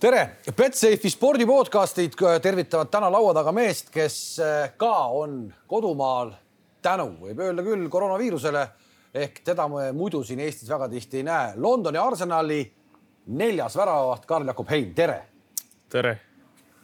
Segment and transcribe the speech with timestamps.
[0.00, 6.32] tere, Betsafe'i spordipodcastid tervitavad täna laua taga meest, kes äh, ka on kodumaal
[6.82, 8.62] tänu, võib öelda küll koroonaviirusele
[9.18, 11.52] ehk teda me muidu siin Eestis väga tihti ei näe.
[11.56, 12.60] Londoni Arsenali
[13.38, 15.22] neljas väravavaht Karl-Jakob Hein, tere.
[15.88, 16.18] tere.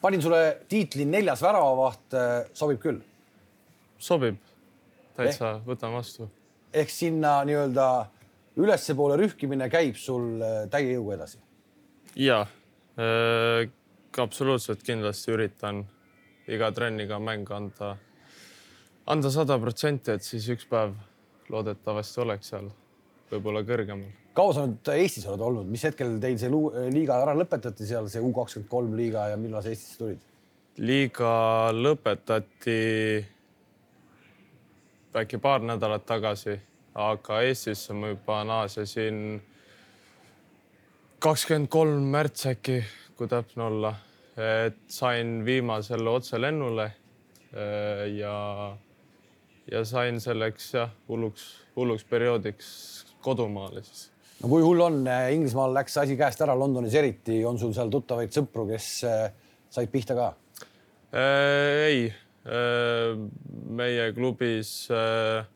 [0.00, 2.98] panin sulle tiitli neljas väravavaht, äh, sobib küll?
[3.98, 4.36] sobib,
[5.16, 6.28] täitsa eh, võtan vastu.
[6.72, 7.86] ehk sinna nii-öelda
[8.56, 11.38] ülespoole rühkimine käib sul äh, täie jõuga edasi?
[12.16, 12.63] ja äh,,
[12.96, 15.84] absoluutselt kindlasti üritan
[16.46, 17.94] iga trenniga mängu anda,
[19.06, 20.94] anda sada protsenti, et siis üks päev
[21.50, 22.68] loodetavasti oleks seal
[23.32, 24.12] võib-olla kõrgemal.
[24.34, 26.50] kaua sa nüüd Eestis oled olnud, mis hetkel teil see
[26.92, 30.22] liiga ära lõpetati seal, see U kakskümmend kolm liiga ja millal sa Eestisse tulid?
[30.78, 32.78] liiga lõpetati
[35.14, 36.56] äkki paar nädalat tagasi,
[36.94, 39.40] aga Eestisse ma juba naasesin
[41.24, 42.82] kakskümmend kolm märts äkki,
[43.16, 43.94] kui täpne olla,
[44.36, 48.34] et sain viimasele otselennule äh, ja
[49.72, 52.66] ja sain selleks jah, hulluks, hulluks perioodiks
[53.24, 54.10] kodumaale siis.
[54.42, 57.92] no kui hull on, äh, Inglismaal läks asi käest ära, Londonis eriti, on sul seal
[57.94, 59.24] tuttavaid sõpru, kes äh,
[59.72, 60.28] said pihta ka?
[61.14, 62.10] Ei.
[62.44, 65.46] Meie klubis äh,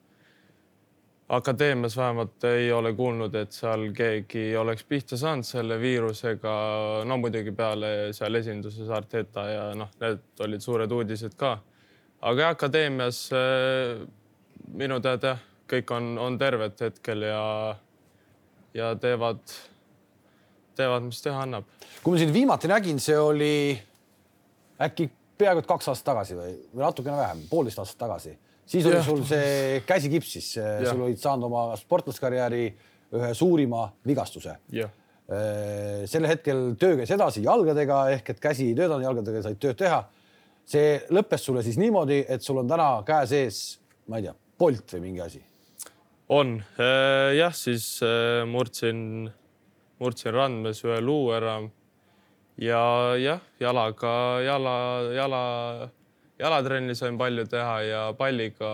[1.28, 6.54] akadeemias vähemalt ei ole kuulnud, et seal keegi oleks pihta saanud selle viirusega.
[7.04, 11.58] no muidugi peale seal esinduses Arteta ja noh, need olid suured uudised ka
[12.20, 14.00] aga akadeemias äh,
[14.74, 17.42] minu teada jah, kõik on, on terved hetkel ja,
[18.74, 19.42] ja teevad,
[20.78, 21.68] teevad, mis teha annab.
[22.02, 23.52] kui ma sind viimati nägin, see oli
[24.82, 28.34] äkki peaaegu et kaks aastat tagasi või, või natukene vähem, poolteist aastat tagasi,
[28.68, 29.02] siis oli ja.
[29.06, 32.62] sul see käsi kipsis, sul olid saanud oma sportlaskarjääri
[33.16, 34.58] ühe suurima vigastuse.
[34.78, 39.76] Äh, sel hetkel töö käis edasi jalgadega ehk et käsi ei töötanud, jalgadega said tööd
[39.80, 40.02] teha
[40.68, 44.96] see lõppes sulle siis niimoodi, et sul on täna käe sees, ma ei tea, Bolt
[44.96, 45.42] või mingi asi?
[46.28, 49.30] on äh, jah, siis äh, murdsin,
[50.02, 51.60] murdsin randmes ühe luu ära
[52.60, 52.82] ja
[53.16, 54.12] jah, jalaga,
[54.44, 54.76] jala,
[55.16, 55.42] jala,
[56.38, 58.70] jalatrenni sain palju teha ja palliga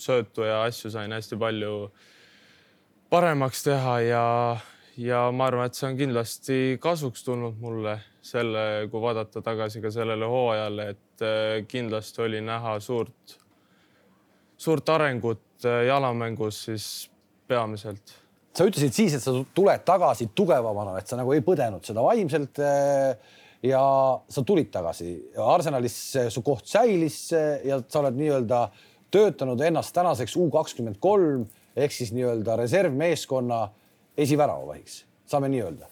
[0.00, 1.90] söötu ja asju sain hästi palju
[3.10, 4.24] paremaks teha ja,
[4.96, 9.90] ja ma arvan, et see on kindlasti kasuks tulnud mulle selle, kui vaadata tagasi ka
[9.92, 13.36] sellele hooajale, et äh, kindlasti oli näha suurt,
[14.60, 16.86] suurt arengut äh, jalamängus siis
[17.48, 18.16] peamiselt.
[18.54, 22.60] sa ütlesid siis, et sa tuled tagasi tugevamana, et sa nagu ei põdenud seda vaimselt.
[22.62, 23.82] Äh, ja
[24.28, 25.98] sa tulid tagasi, Arsenalis
[26.32, 28.64] su koht säilis ja sa oled nii-öelda
[29.10, 31.44] töötanud ennast tänaseks U kakskümmend kolm
[31.76, 33.66] ehk siis nii-öelda reservmeeskonna
[34.16, 35.90] esiväravahiks, saame nii öelda?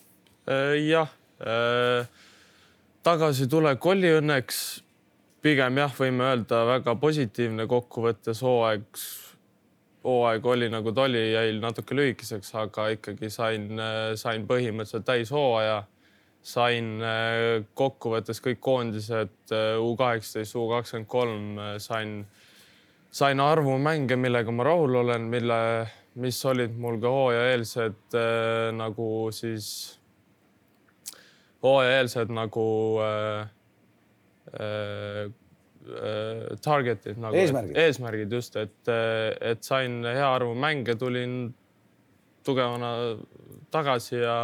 [0.80, 2.06] jah Äh,
[3.06, 4.56] tagasitulek oli õnneks
[5.44, 8.86] pigem jah, võime öelda väga positiivne kokkuvõttes hooaeg.
[10.04, 13.70] hooaeg oli nagu ta oli, jäi natuke lühikeseks, aga ikkagi sain,
[14.18, 15.84] sain põhimõtteliselt täishooaja.
[16.48, 22.22] Sain äh, kokkuvõttes kõik koondised äh, U kaheksateist, U kakskümmend kolm sain,
[23.10, 25.60] sain arvu mänge, millega ma rahul olen, mille,
[26.18, 28.18] mis olid mul ka hooajaeelsed
[28.78, 29.68] nagu siis
[31.62, 32.66] hooajaeelsed nagu
[33.02, 33.48] äh,
[34.60, 38.92] äh, äh, target'id nagu eesmärgid, eesmärgid just, et,
[39.40, 41.40] et sain hea arvu mänge, tulin
[42.46, 42.94] tugevana
[43.74, 44.38] tagasi ja.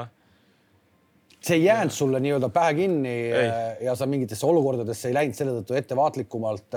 [1.45, 3.49] See ei jäänud sulle nii-öelda pähe kinni ei.
[3.85, 6.77] ja sa mingitesse olukordadesse ei läinud selle tõttu ettevaatlikumalt,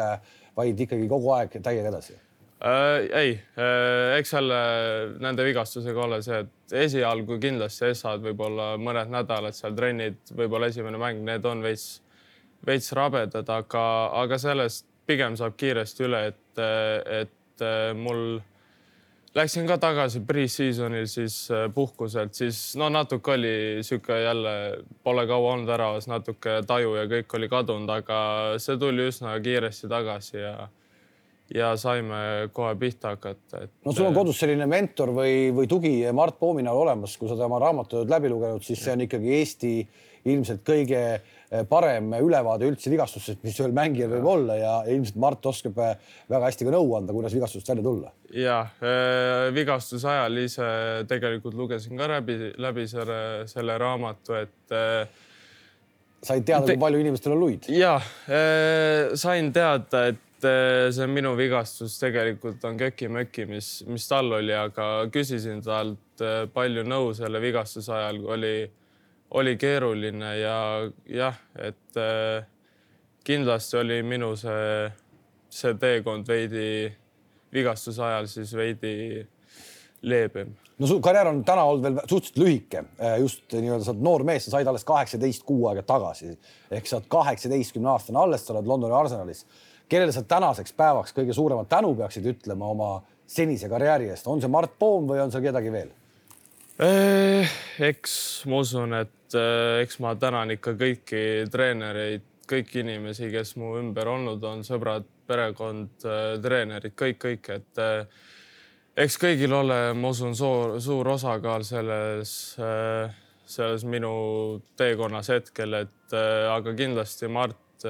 [0.57, 3.05] vaid ikkagi kogu aeg täiega edasi äh,?
[3.21, 4.59] ei äh,, eks jälle
[5.23, 10.99] nende vigastusega ole see, et esialgu kindlasti essad võib-olla mõned nädalad seal trennid, võib-olla esimene
[11.01, 12.01] mäng, need on veits,
[12.67, 13.87] veits rabedad, aga,
[14.23, 16.63] aga sellest pigem saab kiiresti üle, et,
[17.23, 18.39] et mul
[19.35, 24.55] läksin ka tagasi pre-seasonil siis äh, puhkuselt, siis no natuke oli sihuke jälle,
[25.03, 28.19] pole kaua olnud äravas, natuke taju ja kõik oli kadunud, aga
[28.61, 30.57] see tuli üsna kiiresti tagasi ja
[31.55, 33.71] ja saime kohe pihta hakata, et.
[33.85, 37.59] no sul on kodus selline mentor või, või tugi Mart Poominal olemas, kui sa tema
[37.63, 39.71] raamatu oled läbi lugenud, siis see on ikkagi Eesti
[40.27, 41.36] ilmselt kõige eh,
[41.69, 45.93] parem ülevaade üldse vigastustest, mis ühel mängijal võib olla ja ilmselt Mart oskab eh,
[46.27, 48.11] väga hästi ka nõu anda, kuidas vigastusest välja tulla.
[48.33, 50.67] ja äh, vigastuse ajal ise
[51.07, 54.77] tegelikult lugesin ka läbi, läbi selle, selle raamatu, et
[56.27, 57.67] said teada, kui palju inimestel on luid?
[57.71, 57.97] ja
[59.15, 64.53] sain teada, et et eh, see minu vigastus tegelikult on köki-möki, mis, mis tal oli,
[64.53, 68.53] aga küsisin talt eh, palju nõu selle vigastuse ajal, kui oli,
[69.31, 70.59] oli keeruline ja
[71.05, 72.45] jah, et äh,
[73.27, 74.87] kindlasti oli minu see,
[75.49, 76.93] see teekond veidi
[77.53, 79.25] vigastuse ajal siis veidi
[80.01, 80.53] leebem.
[80.77, 82.83] no su karjäär on täna olnud veel suhteliselt lühike,
[83.19, 86.35] just nii-öelda sa oled noor mees, sa said alles kaheksateist kuu aega tagasi
[86.71, 89.45] ehk sa oled kaheksateistkümne aastane alles, sa oled Londoni Arsenalis.
[89.89, 92.91] kellele sa tänaseks päevaks kõige suuremat tänu peaksid ütlema oma
[93.27, 95.91] senise karjääri eest, on see Mart Poom või on seal kedagi veel?
[96.77, 97.41] Eh,
[97.81, 98.11] eks
[98.45, 104.05] ma usun, et eh, eks ma tänan ikka kõiki treenereid, kõiki inimesi, kes mu ümber
[104.11, 107.81] olnud on, sõbrad, perekond, eh, treenerid, kõik, kõik, et
[108.93, 112.35] eks kõigil ole, ma usun, suur, suur osakaal selles,
[113.57, 114.13] selles minu
[114.77, 117.87] teekonnas hetkel, et aga kindlasti Mart,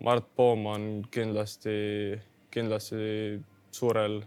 [0.00, 1.76] Mart Poom on kindlasti,
[2.56, 3.36] kindlasti
[3.68, 4.18] suurel,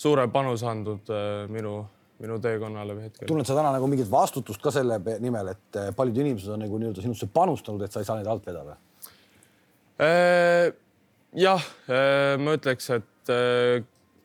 [0.00, 1.16] suure panuse andnud
[1.52, 1.76] minu
[2.22, 3.28] minu teekonnale hetkel.
[3.30, 7.04] tunned sa täna nagu mingit vastutust ka selle nimel, et paljud inimesed on nagu nii-öelda
[7.04, 8.78] sinusse panustanud, et sa ei saa neid alt vedada?
[11.34, 11.64] jah,
[12.38, 13.32] ma ütleks, et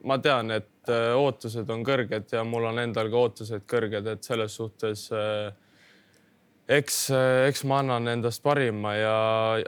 [0.05, 4.53] ma tean, et ootused on kõrged ja mul on endal ka ootused kõrged, et selles
[4.59, 5.07] suhtes
[6.67, 6.97] eks,
[7.49, 9.15] eks ma annan endast parima ja,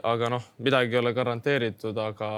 [0.06, 2.28] aga noh, midagi ei ole garanteeritud, aga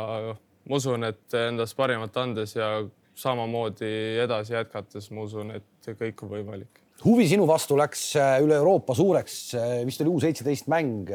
[0.69, 2.79] ma usun, et endast parimat andes ja
[3.19, 3.91] samamoodi
[4.23, 6.83] edasi jätkates ma usun, et kõik on võimalik.
[7.05, 8.11] huvi sinu vastu läks
[8.43, 9.39] üle Euroopa suureks,
[9.87, 11.11] vist oli U seitseteist mäng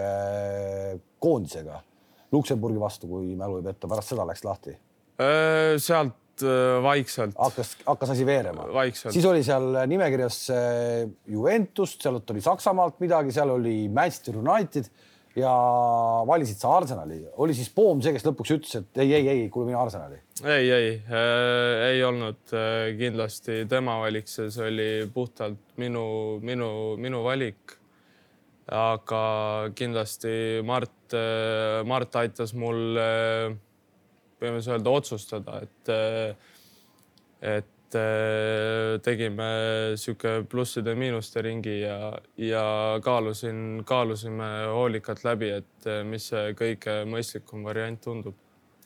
[1.20, 1.82] koondisega
[2.34, 4.78] Luksemburgi vastu, kui mälu ei peta, pärast seda läks lahti?
[5.78, 6.42] sealt
[6.82, 7.36] vaikselt.
[7.38, 8.66] hakkas, hakkas asi veerema?
[8.96, 10.40] siis oli seal nimekirjas
[11.30, 14.90] Juventust, sealt oli Saksamaalt midagi, seal oli Manchester United
[15.36, 15.54] ja
[16.30, 17.22] valisid sa Arsenali.
[17.42, 20.20] oli siis Poom see, kes lõpuks ütles, et ei, ei, ei, kuule mine Arsenali?
[20.44, 26.04] ei, ei äh,, ei olnud äh, kindlasti tema valik, see oli puhtalt minu,
[26.44, 27.80] minu, minu valik
[28.72, 33.56] aga kindlasti Mart, äh, Mart aitas mul, äh,
[34.42, 36.36] võime öelda, otsustada, et, äh,
[37.58, 37.73] et
[39.04, 39.50] tegime
[40.00, 41.98] sihuke plusside-miinuste ringi ja,
[42.38, 42.64] ja
[43.04, 48.40] kaalusin, kaalusime hoolikalt läbi, et mis see kõige mõistlikum variant tundub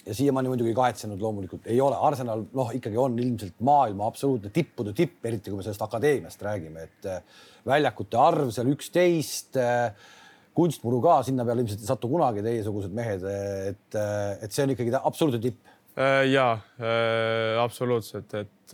[0.07, 1.97] ja siiamaani muidugi kahetsenud loomulikult ei ole.
[2.09, 6.85] Arsenal noh, ikkagi on ilmselt maailma absoluutne tippude tipp, eriti kui me sellest akadeemiast räägime,
[6.87, 10.13] et äh, väljakute arv seal üksteist, äh,
[10.57, 13.25] kunstmuru ka sinna peale ilmselt ei satu kunagi teiesugused mehed,
[13.73, 15.75] et, äh, et see on ikkagi absoluutne tipp.
[15.97, 16.47] Ja
[17.57, 18.73] absoluutselt, et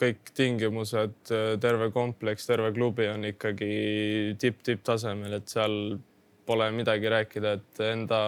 [0.00, 1.30] kõik tingimused,
[1.62, 3.68] terve kompleks, terve klubi on ikkagi
[4.42, 5.76] tipp-tipptasemel, et seal
[6.48, 8.22] pole midagi rääkida, et enda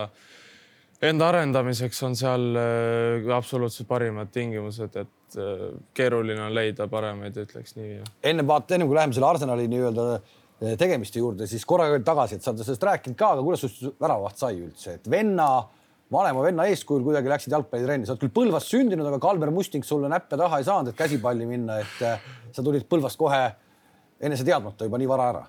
[1.08, 5.64] enda arendamiseks on seal äh, absoluutselt parimad tingimused, et äh,
[5.96, 8.00] keeruline on leida paremaid, ütleks nii.
[8.32, 12.44] enne vaata, enne kui läheme selle Arsenali nii-öelda äh, tegemiste juurde, siis korra tagasi, et
[12.44, 15.50] sa oled sellest rääkinud ka, aga kuidas sinust väravaht sai üldse, et venna,
[16.12, 20.10] vanema venna eeskujul kuidagi läksid jalgpallitrenni, sa oled küll Põlvas sündinud, aga Kalmer Musting sulle
[20.10, 23.44] näppe taha ei saanud, et käsipalli minna, et sa tulid Põlvast kohe
[24.20, 25.46] enese teadmata juba nii vara ära.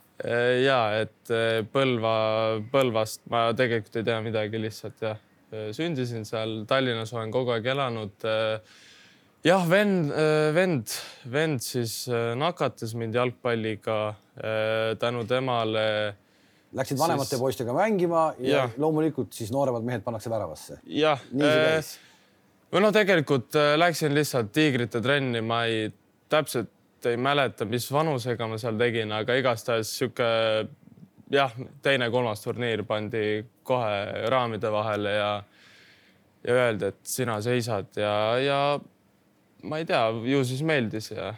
[0.62, 1.34] ja et
[1.74, 2.16] Põlva,
[2.72, 5.20] Põlvast ma tegelikult ei tea midagi lihtsalt jah
[5.52, 8.24] Äh, sündisin seal Tallinnas, olen kogu aeg elanud.
[8.24, 8.62] Äh,
[9.44, 10.94] jah, vend, äh, vend,
[11.28, 12.06] vend siis
[12.40, 14.16] nakatas mind jalgpalliga
[15.00, 16.16] tänu temale.
[16.78, 17.42] Läksid vanemate siis...
[17.42, 20.80] poistega mängima ja, ja loomulikult siis nooremad mehed pannakse väravasse.
[20.86, 21.20] jah.
[22.72, 25.90] või no tegelikult läksin lihtsalt tiigrite trenni, ma ei
[26.32, 26.72] täpselt
[27.06, 30.28] ei mäleta, mis vanusega ma seal tegin, aga igastahes sihuke
[31.34, 35.30] jah, teine-kolmas turniir pandi kohe raamide vahele ja,
[36.46, 38.60] ja öeldi, et sina seisad ja, ja
[39.64, 41.32] ma ei tea, ju siis meeldis ja.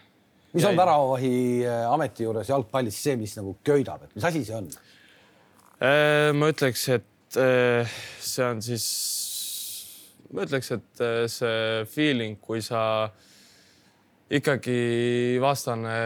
[0.54, 1.36] mis on väravavahi
[1.68, 4.70] äh, ameti juures jalgpallis see, mis nagu köidab, et mis asi see on?
[5.84, 8.88] Äh, ma ütleks, et äh, see on siis,
[10.32, 12.84] ma ütleks, et see feeling, kui sa
[14.34, 15.98] ikkagi vastane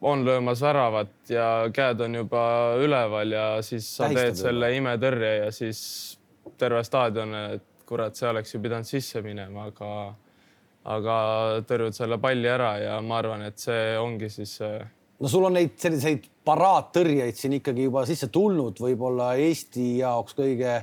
[0.00, 2.42] on löömas väravat ja käed on juba
[2.78, 5.80] üleval ja siis sa Tähistad teed selle imetõrje ja siis
[6.60, 9.90] terve staadion, et kurat, see oleks ju pidanud sisse minema, aga,
[10.94, 11.16] aga
[11.68, 14.80] tõrjud selle palli ära ja ma arvan, et see ongi siis see.
[15.20, 20.80] No sul on neid selliseid paraadtõrjeid siin ikkagi juba sisse tulnud, võib-olla Eesti jaoks kõige,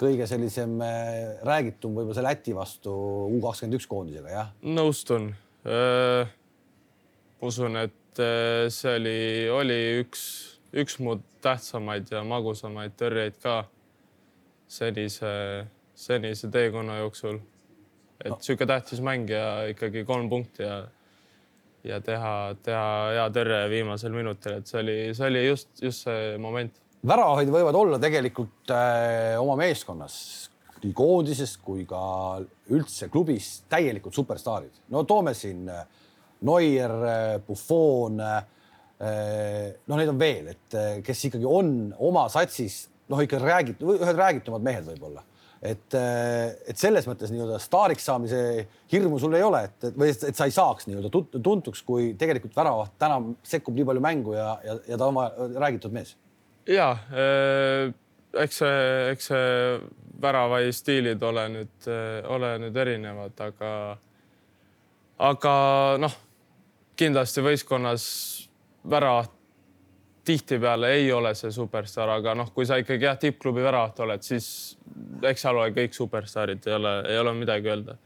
[0.00, 4.54] kõige sellisem äh, räägitum võib-olla see Läti vastu U kakskümmend üks koondisega, jah?
[4.62, 5.32] nõustun
[7.44, 8.20] usun, et
[8.72, 9.20] see oli,
[9.52, 10.24] oli üks,
[10.76, 13.62] üks mu tähtsamaid ja magusamaid tõrjeid ka
[14.70, 15.32] senise,
[15.94, 17.40] senise teekonna jooksul.
[18.24, 18.38] et no.
[18.40, 20.84] sihuke tähtis mäng ja ikkagi kolm punkti ja
[21.84, 22.32] ja teha,
[22.64, 26.80] teha hea tõrje viimasel minutil, et see oli, see oli just, just see moment.
[27.04, 30.16] väravaid võivad olla tegelikult äh, oma meeskonnas
[30.84, 32.00] nii koondises kui ka
[32.72, 34.82] üldse klubis täielikult superstaarid.
[34.92, 35.84] no toome siin äh,
[36.44, 38.42] Neuer, äh, Buffon äh,.
[39.04, 44.16] noh, neid on veel, et äh, kes ikkagi on oma satsis noh, ikka räägit-, ühed
[44.16, 45.24] räägitumad mehed võib-olla
[45.64, 45.96] et,
[46.68, 48.40] et selles mõttes nii-öelda staariks saamise
[48.92, 52.56] hirmu sul ei ole, et või et, et sa ei saaks nii-öelda tuntuks, kui tegelikult
[52.56, 56.16] väravaht täna sekkub nii palju mängu ja, ja, ja ta oma räägitud mees.
[56.68, 57.94] ja äh,
[58.44, 58.80] eks see,
[59.12, 59.46] eks see
[60.22, 61.88] väravai stiilid ole nüüd,
[62.30, 63.70] ole nüüd erinevad, aga,
[65.30, 65.54] aga
[66.02, 66.14] noh,
[66.98, 68.04] kindlasti võistkonnas
[68.90, 69.32] väravat
[70.24, 74.46] tihtipeale ei ole see superstaar, aga noh, kui sa ikkagi jah, tippklubi väravat oled, siis
[75.24, 77.96] eks seal ole kõik superstaarid, ei ole, ei ole midagi öelda.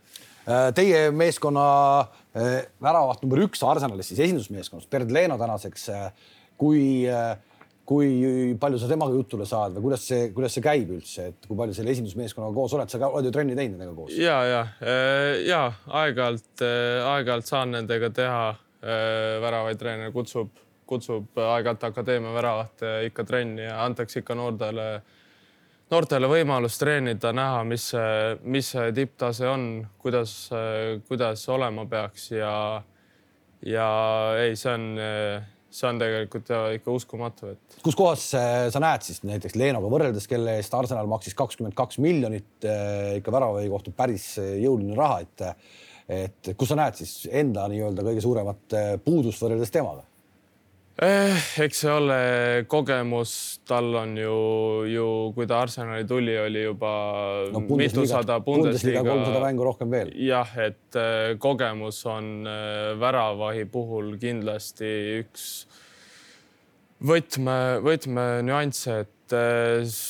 [0.49, 1.67] Äh, teie meeskonna
[2.01, 5.89] äh, väravaht number üks Arsenalis siis esindusmeeskonnas, Berd Leeno tänaseks.
[5.93, 7.07] Äh, kui,
[7.87, 8.09] kui
[8.59, 11.77] palju sa temaga jutule saad või kuidas see, kuidas see käib üldse, et kui palju
[11.77, 14.17] selle esindusmeeskonnaga koos oled, sa oled ju trenni teinud nendega koos?
[14.19, 14.65] ja, ja,
[15.47, 15.61] ja
[16.01, 18.49] aeg-ajalt, aeg-ajalt saan nendega teha.
[19.43, 20.51] väravaid treener kutsub
[20.89, 24.87] kutsub aeg-ajalt akadeemia väravahte ikka trenni ja antakse ikka noortele,
[25.93, 29.69] noortele võimalus treenida, näha, mis see, mis see tipptase on,
[30.01, 30.35] kuidas,
[31.09, 32.55] kuidas olema peaks ja,
[33.67, 33.89] ja
[34.41, 34.89] ei, see on,
[35.69, 37.81] see on tegelikult ikka uskumatu, et.
[37.85, 42.69] kus kohas sa näed siis näiteks Leenoga võrreldes, kelle eest Arsenal maksis kakskümmend kaks miljonit
[43.21, 45.47] ikka väravai kohta päris jõuline raha, et
[46.09, 50.07] et kus sa näed siis enda nii-öelda kõige suuremat puudust võrreldes temaga?
[51.03, 51.39] Eh,?
[51.63, 52.19] eks see ole
[52.71, 53.33] kogemus,
[53.69, 54.37] tal on ju,
[54.91, 56.93] ju kui ta Arsenali tuli, oli juba
[57.55, 60.13] no, mitusada Bundesliga kolmsada mängu rohkem veel.
[60.27, 65.45] jah, et eh, kogemus on eh, väravahi puhul kindlasti üks
[67.07, 70.01] võtme, võtmenüansse, et eh,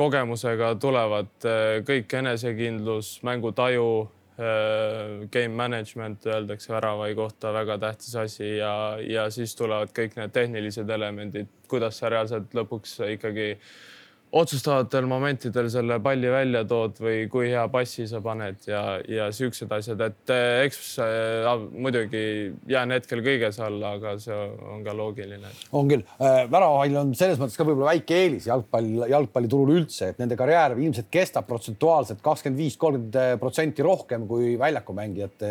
[0.00, 1.50] kogemusega tulevad
[1.84, 3.90] kõik enesekindlus, mängutaju
[5.32, 8.72] game management öeldakse väravai kohta väga tähtis asi ja,
[9.04, 13.50] ja siis tulevad kõik need tehnilised elemendid, kuidas sa reaalselt lõpuks ikkagi
[14.30, 19.72] otsustavatel momentidel selle palli välja tood või kui hea passi sa paned ja, ja siuksed
[19.74, 22.22] asjad, et eh, eks äh, muidugi
[22.70, 24.36] jään hetkel kõiges alla, aga see
[24.70, 25.50] on ka loogiline.
[25.74, 30.22] on küll äh,, väravahil on selles mõttes ka võib-olla väike eelis jalgpall, jalgpalliturul üldse, et
[30.22, 35.50] nende karjäär ilmselt kestab protsentuaalselt kakskümmend viis, kolmkümmend protsenti rohkem kui väljakumängijate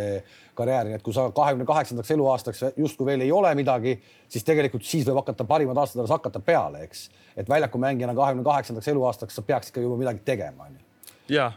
[0.60, 3.96] karjääri, et kui sa kahekümne kaheksandaks eluaastaks justkui veel ei ole midagi,
[4.28, 7.08] siis tegelikult siis võib hakata parimad aastad alles hakata peale, eks.
[7.38, 10.86] et väljakumängijana kahekümne kaheksandaks eluaastaks sa peaks ikka juba midagi tegema, onju.
[11.34, 11.52] ja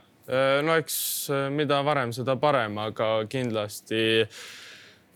[0.62, 0.97] no eks
[1.50, 4.02] mida varem, seda parem, aga kindlasti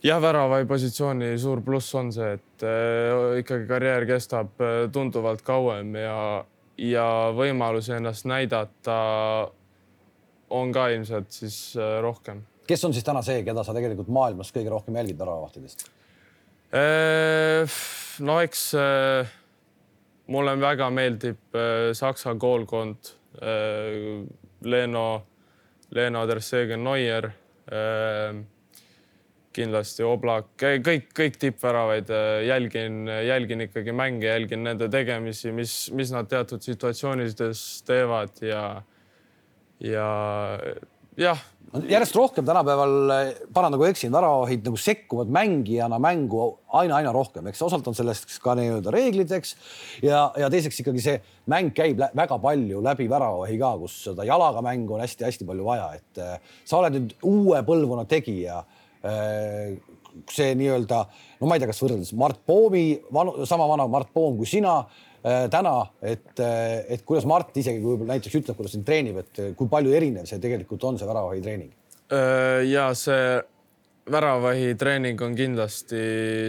[0.06, 5.94] jah, väravai positsiooni suur pluss on see, et äh, ikkagi karjäär kestab äh, tunduvalt kauem
[5.98, 6.18] ja,
[6.80, 8.98] ja võimalusi ennast näidata
[10.56, 14.52] on ka ilmselt siis äh, rohkem kes on siis täna see, keda sa tegelikult maailmas
[14.54, 15.86] kõige rohkem jälgid väravahtidest?
[16.74, 17.78] Äh,
[18.26, 19.28] no eks äh,
[20.32, 23.14] mulle väga meeldib äh, Saksa koolkond
[24.64, 25.06] Leno,
[25.92, 27.26] Leno der Segen Neuer.
[29.56, 32.10] kindlasti Oblak, kõik, kõik tippväravaid
[32.44, 38.62] jälgin, jälgin ikkagi mänge, jälgin nende tegemisi, mis, mis nad teatud situatsioonides teevad ja,
[39.80, 40.08] ja
[41.16, 41.44] jah
[41.84, 42.92] järjest rohkem tänapäeval,
[43.54, 46.44] parandagu nagu eksin, väravahid nagu sekkuvad mängijana mängu
[46.78, 49.56] aina-aina rohkem, eks osalt on sellest ka nii-öelda reeglid, eks.
[50.04, 51.18] ja, ja teiseks ikkagi see
[51.52, 55.90] mäng käib väga palju läbi väravavahi ka, kus seda jalaga mängu on hästi-hästi palju vaja,
[55.98, 58.62] et äh, sa oled nüüd uue põlvkonna tegija
[59.02, 59.76] äh,
[60.32, 61.02] see nii-öelda,
[61.40, 62.86] no ma ei tea, kas võrreldes Mart Poomi,
[63.48, 64.78] sama vana Mart Poom kui sina
[65.22, 69.52] täna, et, äh, et kuidas Mart isegi võib-olla näiteks ütleb, kuidas sind treenib, et äh,
[69.58, 71.74] kui palju erinev see tegelikult on, see väravahi treening?
[72.06, 73.38] ja see
[74.14, 76.02] väravahi treening on kindlasti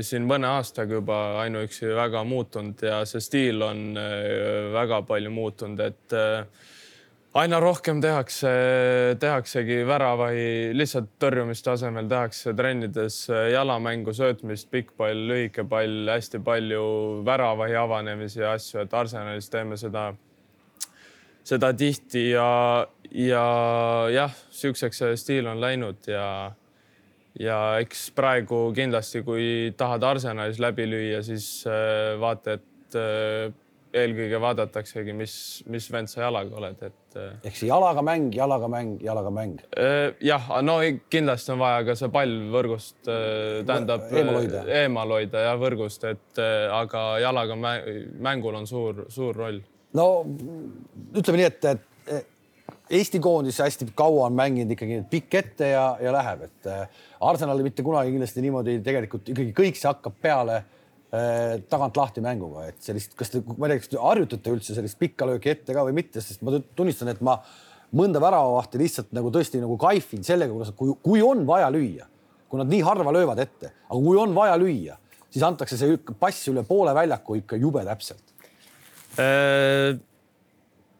[0.05, 3.97] siin mõne aastaga juba ainuüksi väga muutunud ja see stiil on
[4.75, 6.17] väga palju muutunud, et
[7.37, 8.49] aina rohkem tehakse,
[9.21, 13.19] tehaksegi väravahi lihtsalt tõrjumiste asemel tehakse trennides
[13.53, 16.85] jalamängu, söötmist, pikk pall, lühike pall, hästi palju
[17.27, 20.07] väravahi avanemisi ja asju, et Arsenalis teeme seda,
[21.45, 22.47] seda tihti ja,
[23.11, 23.43] ja
[24.13, 26.25] jah, siukseks see stiil on läinud ja
[27.37, 29.45] ja eks praegu kindlasti, kui
[29.77, 33.53] tahad Arsenalis läbi lüüa, siis äh, vaata, et äh,
[33.97, 35.35] eelkõige vaadataksegi, mis,
[35.71, 37.06] mis vend sa jalaga oled, et.
[37.43, 39.57] Ehk see jalaga mäng, jalaga mäng, jalaga mäng.
[40.23, 40.77] jah, no
[41.11, 46.41] kindlasti on vaja ka see pall võrgust, tähendab eemal hoida, eemal hoida ja võrgust, et
[46.73, 49.61] aga jalaga mängul on suur, suur roll.
[49.97, 50.07] no
[51.15, 51.85] ütleme nii, et, et
[52.87, 56.69] Eesti koondis hästi kaua on mänginud ikkagi pikk ette ja, ja läheb, et
[57.27, 60.76] Arsenal mitte kunagi kindlasti niimoodi tegelikult ikkagi kõik see hakkab peale Äh,
[61.07, 64.97] tagant lahti mänguga, et sellist, kas te, ma ei tea, kas te harjutate üldse sellist
[64.99, 67.37] pikka lööki ette ka või mitte, sest ma tunnistan, et ma
[67.95, 72.07] mõnda väravavahti lihtsalt nagu tõesti nagu kaifin sellega, kuidas, kui, kui on vaja lüüa,
[72.51, 74.97] kui nad nii harva löövad ette, aga kui on vaja lüüa,
[75.29, 78.35] siis antakse see pass üle poole väljaku ikka jube täpselt
[79.19, 79.95] äh,.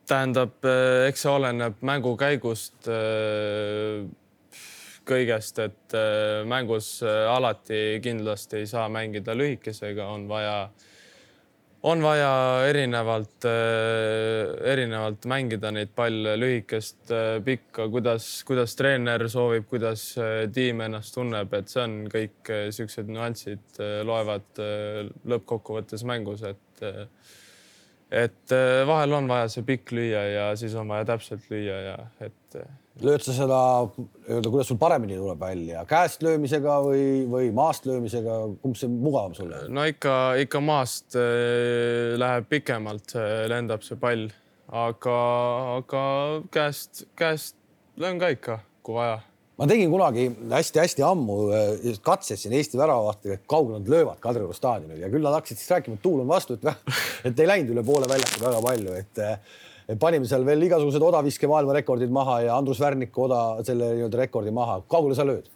[0.08, 4.08] tähendab, äh, eks see oleneb mängu käigust äh,
[5.08, 10.70] kõigest, et äh, mängus äh, alati kindlasti ei saa mängida lühikesega, on vaja,
[11.88, 12.30] on vaja
[12.68, 17.14] erinevalt, äh, erinevalt mängida neid palle, lühikest,
[17.46, 20.10] pikka, kuidas, kuidas treener soovib, kuidas
[20.54, 24.64] tiim ennast tunneb, et see on kõik siuksed nüansid loevad
[25.28, 26.64] lõppkokkuvõttes mängus, et
[28.08, 28.54] et
[28.88, 32.60] vahel on vaja see pikk lüüa ja siis on vaja täpselt lüüa ja et
[33.06, 33.60] lööd sa seda
[34.28, 39.36] öelda, kuidas sul paremini tuleb välja, käest löömisega või, või maast löömisega, kumb see mugavam
[39.38, 39.66] sulle?
[39.70, 43.16] no ikka, ikka maast äh, läheb pikemalt,
[43.52, 44.28] lendab see pall,
[44.68, 45.18] aga,
[45.78, 46.04] aga
[46.54, 47.58] käest, käest
[47.98, 49.20] löön ka ikka, kui vaja.
[49.58, 54.54] Ma tegin kunagi hästi-hästi ammu äh, katsed siin Eesti väravavahtidega, et kaugele nad löövad Kadrioru
[54.54, 55.00] staadionil.
[55.02, 56.92] Ja küll nad hakkasid siis rääkima, et tuul on vastu, et,
[57.32, 59.24] et ei läinud üle poole väljaku väga palju, et
[59.96, 64.82] panime seal veel igasugused odaviske maailmarekordid maha ja Andrus Värniku oda selle nii-öelda rekordi maha.
[64.92, 65.48] kaugele sa lööd?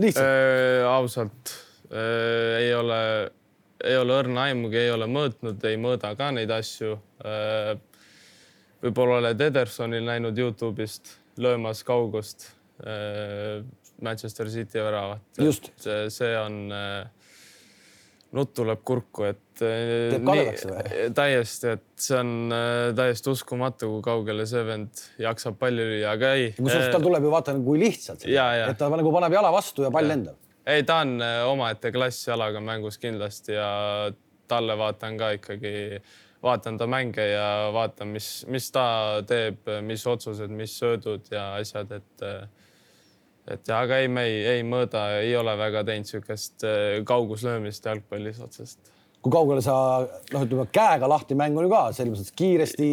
[0.00, 0.86] lihtsalt äh,?
[0.88, 1.52] ausalt
[1.90, 3.00] äh, ei ole,
[3.84, 7.74] ei ole õrna aimugi, ei ole mõõtnud, ei mõõda ka neid asju äh,.
[8.84, 12.48] võib-olla oled Edersonil näinud Youtube'ist löömas kaugust
[12.80, 13.60] äh,
[14.00, 15.20] Manchester City väravat.
[15.76, 17.04] see, see on äh,
[18.34, 19.40] nutt tuleb kurku, et.
[19.58, 21.02] teeb kadedaks või?
[21.14, 26.32] täiesti, et see on äh, täiesti uskumatu, kui kaugele see vend jaksab palli lüüa, aga
[26.38, 26.50] ei.
[26.56, 30.10] kusjuures tal tuleb ju vaata kui lihtsalt, et ta nagu paneb jala vastu ja pall
[30.10, 30.40] lendab.
[30.66, 33.70] ei, ta on äh, omaette klass jalaga mängus kindlasti ja
[34.50, 36.02] talle vaatan ka ikkagi,
[36.44, 38.86] vaatan ta mänge ja vaatan, mis, mis ta
[39.28, 42.44] teeb, mis otsused, mis söödud ja asjad, et äh,
[43.50, 48.40] et aga ei, me ei, ei mõõda, ei ole väga teinud niisugust äh, kauguslöömist jalgpallis
[48.44, 48.92] otsest.
[49.24, 52.90] kui kaugele sa noh, ütleme käega lahti mäng on ju ka selles mõttes kiiresti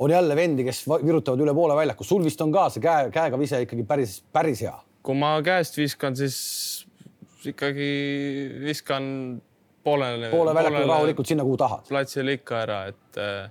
[0.00, 3.40] on jälle vendi, kes virutavad üle poole väljaku, sul vist on ka see käe, käega
[3.40, 4.76] vise ikkagi päris, päris hea.
[5.04, 6.36] kui ma käest viskan, siis
[7.48, 7.90] ikkagi
[8.64, 9.04] viskan
[9.84, 10.30] poolele.
[10.32, 11.84] poole väljakule rahulikult sinna, kuhu tahad.
[11.88, 13.50] platsile ikka ära, et äh,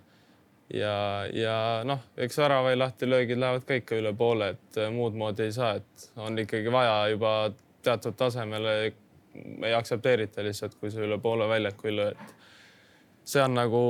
[0.74, 1.56] ja, ja
[1.88, 5.76] noh, eks väravai lahtilöögid lähevad ka ikka üle poole, et äh, muud moodi ei saa,
[5.80, 7.34] et on ikkagi vaja juba
[7.86, 13.56] teatud tasemele ei aktsepteerita lihtsalt, kui sa üle poole väljaku ei löö, et see on
[13.58, 13.82] nagu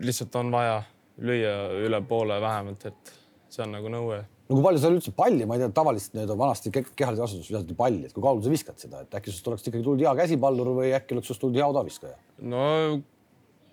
[0.00, 0.82] lihtsalt on vaja
[1.22, 3.16] lüüa üle poole vähemalt, et
[3.52, 4.22] see on nagu nõue.
[4.22, 7.76] no kui palju sa üldse palli, ma ei tea, tavaliselt nii-öelda vanasti kehalise kasvatus visati
[7.78, 10.72] palli, et kui kaugele sa viskad seda, et äkki sinust oleks ikkagi tulnud hea käsipallur
[10.78, 12.16] või äkki oleks sinust tulnud hea odaviskaja?
[12.54, 12.66] no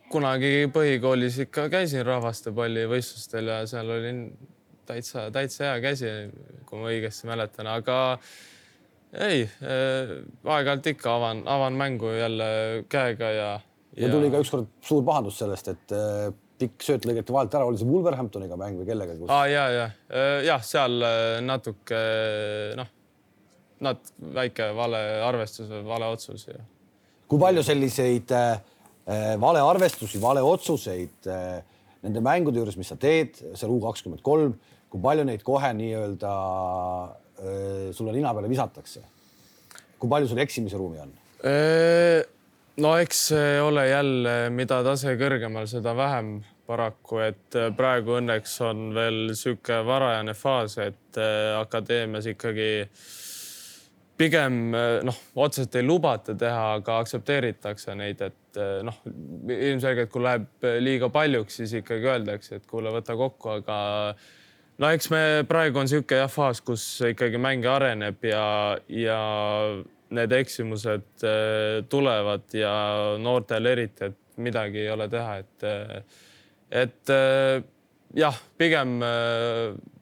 [0.09, 4.23] kunagi põhikoolis ikka käisin rahvastepallivõistlustel ja seal olin
[4.89, 6.11] täitsa, täitsa hea käsi,
[6.69, 7.97] kui ma õigesti mäletan, aga
[9.29, 10.13] ei äh,,
[10.45, 12.49] aeg-ajalt ikka avan, avan mängu jälle
[12.89, 13.49] käega ja,
[13.95, 14.05] ja....
[14.05, 17.81] ja tuli ka ükskord suur pahandus sellest, et äh, pikk sööt lõigati vahelt ära, oli
[17.81, 19.29] see Wolverhamptoniga mäng või kellega kus...?
[19.33, 22.01] aa ja, ja äh, jah, seal äh, natuke
[22.79, 22.91] noh,
[23.85, 26.59] nat- väike vale arvestus või vale otsus ja.
[27.29, 28.78] kui palju selliseid äh, Äh,
[29.41, 31.61] valearvestusi, valeotsuseid äh,
[32.05, 34.53] nende mängude juures, mis sa teed seal U kakskümmend kolm,
[34.89, 36.33] kui palju neid kohe nii-öelda
[37.39, 39.05] äh, sulle nina peale visatakse?
[39.99, 41.09] kui palju sul eksimise ruumi on?
[42.79, 46.37] no eks see ole jälle, mida tase kõrgemal, seda vähem
[46.69, 51.19] paraku, et praegu õnneks on veel sihuke varajane faas, et
[51.59, 52.69] akadeemias ikkagi
[54.19, 54.73] pigem
[55.05, 58.97] noh, otseselt ei lubata teha, aga aktsepteeritakse neid, et eh, noh,
[59.55, 63.77] ilmselgelt kui läheb liiga paljuks, siis ikkagi öeldakse, et kuule, võta kokku, aga
[64.79, 68.43] no eks me praegu on niisugune jah faas, kus ikkagi mäng areneb ja,
[68.91, 69.19] ja
[70.15, 72.73] need eksimused eh, tulevad ja
[73.21, 76.19] noortel eriti, et midagi ei ole teha, et, eh,
[76.83, 77.15] et
[78.19, 78.99] jah, pigem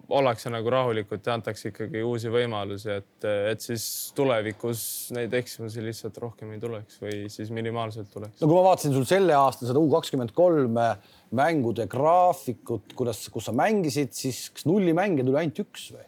[0.08, 3.84] ollakse nagu rahulikud ja antakse ikkagi uusi võimalusi, et, et siis
[4.15, 4.82] tulevikus
[5.15, 8.39] neid eksimusi lihtsalt rohkem ei tuleks või siis minimaalselt tuleks.
[8.39, 10.80] no kui ma vaatasin sul selle aasta seda U kakskümmend kolm
[11.38, 16.06] mängude graafikut, kuidas, kus sa mängisid, siis kas nullimänge tuli ainult üks või?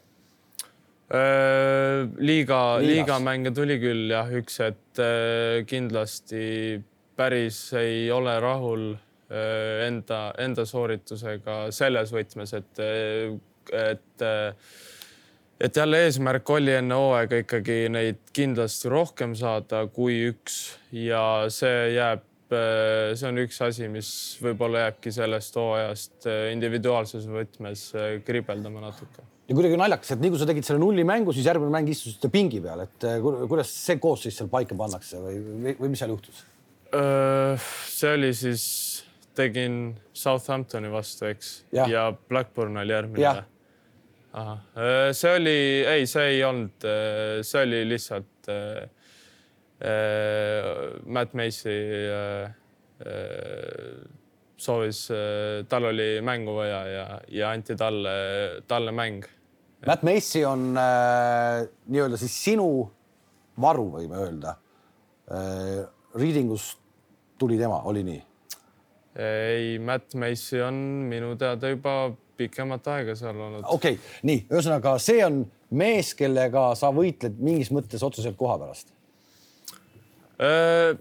[1.09, 6.79] Äh, liiga, liigamänge tuli küll jah, üks, et äh, kindlasti
[7.17, 12.83] päris ei ole rahul äh, enda, enda sooritusega selles võtmes, et
[13.75, 14.25] et,
[15.59, 20.59] et jälle eesmärk oli enne hooaega ikkagi neid kindlasti rohkem saada kui üks.
[20.95, 24.11] Ja see jääb, see on üks asi, mis
[24.43, 27.89] võib-olla jääbki sellest hooajast individuaalses võtmes
[28.25, 29.27] kribeldama natuke.
[29.49, 32.29] Ja kuidagi naljakas, et nii kui sa tegid selle nulli mängu, siis järgmine mäng istusite
[32.29, 33.05] pingi peal, et
[33.49, 36.43] kuidas see koosseis seal paika pannakse või, või, või mis seal juhtus?
[37.89, 38.63] see oli siis,
[39.37, 39.79] tegin
[40.13, 43.25] Southamptoni vastu, eks, ja Blackburn oli järgmine.
[43.29, 43.45] Äh,
[45.13, 45.57] see oli,
[45.89, 48.83] ei, see ei olnud, äh, see oli lihtsalt äh,
[49.81, 50.69] äh,
[51.05, 51.75] Matt Macy
[52.13, 52.51] äh,
[54.59, 59.23] soovis äh,, tal oli mängu vaja ja, ja anti talle, talle mäng.
[59.87, 62.69] Matt Macy on äh, nii-öelda siis sinu
[63.61, 64.57] varu, võime öelda
[65.31, 65.87] äh,.
[66.09, 66.71] Readingus
[67.37, 68.21] tuli tema, oli nii?
[69.19, 70.75] ei, Matt Macy on
[71.09, 73.65] minu teada juba pikemat aega seal olnud.
[73.65, 75.43] okei okay,, nii ühesõnaga, see on
[75.81, 78.93] mees, kellega sa võitled mingis mõttes otseselt koha pärast
[80.41, 80.95] äh,.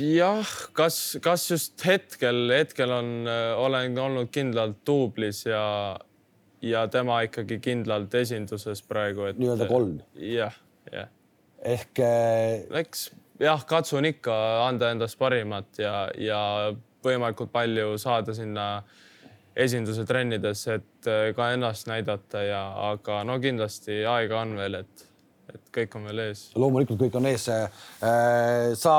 [0.00, 5.64] jah, kas, kas just hetkel, hetkel on, äh, olen olnud kindlalt duublis ja,
[6.64, 9.38] ja tema ikkagi kindlalt esinduses praegu, et.
[9.40, 10.00] nii-öelda kolm.
[10.32, 10.56] jah,
[10.92, 11.12] jah.
[11.76, 12.64] ehk äh....
[12.82, 13.10] eks
[13.42, 16.42] jah, katsun ikka anda endast parimat ja, ja
[17.04, 19.00] võimalikult palju saada sinna äh,
[19.56, 25.06] esinduse trennides, et äh, ka ennast näidata ja, aga no kindlasti aega on veel, et,
[25.52, 26.48] et kõik on veel ees.
[26.58, 27.46] loomulikult kõik on ees.
[27.52, 28.96] Äh, sa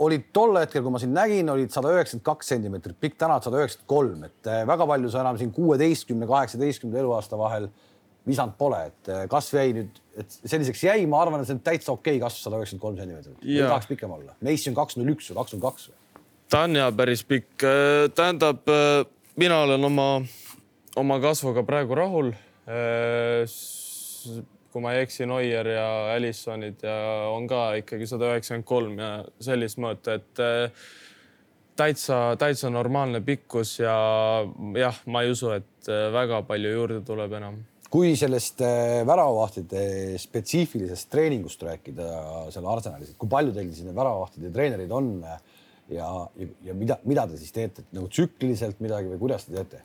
[0.00, 3.50] olid tol hetkel, kui ma sind nägin, olid sada üheksakümmend kaks sentimeetrit pikk, täna oled
[3.50, 7.68] sada üheksakümmend kolm, et äh, väga palju sa enam siin kuueteistkümne, kaheksateistkümnenda eluaasta vahel
[8.28, 11.92] visanud pole, et kasv jäi nüüd, et selliseks jäi, ma arvan, et see on täitsa
[11.92, 13.44] okei okay kasv, sada üheksakümmend kolm sentimeetrit.
[13.44, 14.36] ei tahaks pikem olla.
[14.44, 15.96] Messi on kaks null üks või kaks null kaks või?
[16.50, 17.64] ta on ja päris pikk,
[18.16, 18.68] tähendab
[19.40, 20.08] mina olen oma,
[21.00, 22.32] oma kasvuga praegu rahul.
[22.68, 23.48] Äh,
[24.70, 26.96] kui ma ei eksi, Neuer ja Alisonid ja
[27.32, 29.10] on ka ikkagi sada üheksakümmend kolm ja
[29.42, 30.84] sellist mõõtu, et äh,
[31.80, 33.96] täitsa, täitsa normaalne pikkus ja
[34.76, 39.80] jah, ma ei usu, et äh, väga palju juurde tuleb enam kui sellest väravavahtide
[40.22, 42.04] spetsiifilisest treeningust rääkida
[42.54, 45.08] seal Arsenalis, et kui palju teil siin väravavahtide treenerid on
[45.90, 49.82] ja, ja, ja mida, mida te siis teete, nagu tsükliliselt midagi või kuidas te teete?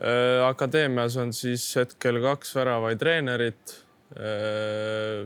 [0.00, 3.76] Äh, akadeemias on siis hetkel kaks väravaid treenerit.
[4.16, 5.24] Äh,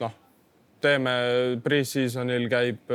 [0.00, 0.18] noh,
[0.84, 1.14] teeme
[1.64, 2.92] pre-seasonil käib,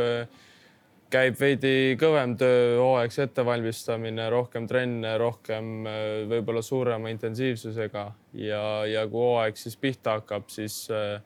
[1.13, 5.88] käib veidi kõvem töö, hooaegs ettevalmistamine, rohkem trenne, rohkem
[6.32, 8.08] võib-olla suurema intensiivsusega
[8.40, 11.20] ja, ja kui hooaeg siis pihta hakkab, siis äh,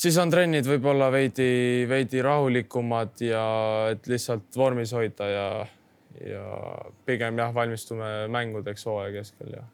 [0.00, 1.50] siis on trennid võib-olla veidi,
[1.88, 3.42] veidi rahulikumad ja
[3.92, 5.50] et lihtsalt vormis hoida ja,
[6.24, 6.46] ja
[7.08, 9.64] pigem jah, valmistume mängudeks hooaja keskel ja.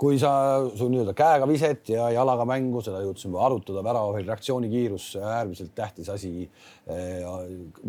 [0.00, 0.32] kui sa,
[0.76, 6.34] su nii-öelda käega viset ja jalaga mängu, seda jõudsime arutada, väravahel reaktsioonikiirus, äärmiselt tähtis asi
[6.44, 7.24] eh,.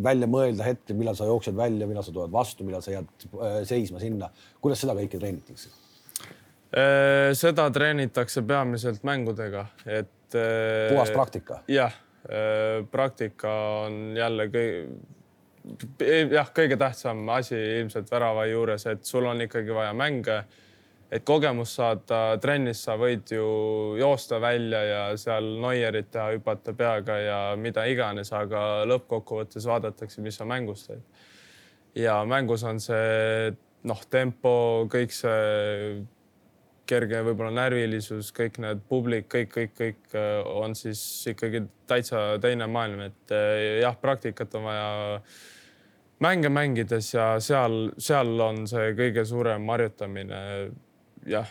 [0.04, 3.62] välja mõelda hetkel, millal sa jooksed välja, millal sa tuled vastu, millal sa jääd eh,
[3.68, 4.32] seisma sinna.
[4.64, 5.76] kuidas seda kõike treenitakse?
[6.72, 10.94] Eh, seda treenitakse peamiselt mängudega, et et.
[10.94, 11.62] puhas praktika.
[11.68, 11.94] jah,
[12.28, 13.54] äh, praktika
[13.86, 14.90] on jälle kõige,
[16.32, 20.44] jah, kõige tähtsam asi ilmselt värava juures, et sul on ikkagi vaja mänge.
[21.12, 23.48] et kogemust saada trennis, sa võid ju
[24.00, 30.40] joosta välja ja seal noierit teha, hüpata peaga ja mida iganes, aga lõppkokkuvõttes vaadatakse, mis
[30.40, 31.04] sa mängus teed.
[31.96, 33.52] ja mängus on see
[33.84, 36.06] noh, tempo, kõik see
[36.92, 41.02] kerge võib-olla närvilisus, kõik need publik, kõik, kõik, kõik äh, on siis
[41.32, 44.92] ikkagi täitsa teine maailm, et äh, jah, praktikat on vaja
[46.22, 50.42] mänge mängides ja seal, seal on see kõige suurem harjutamine.
[51.30, 51.50] jah,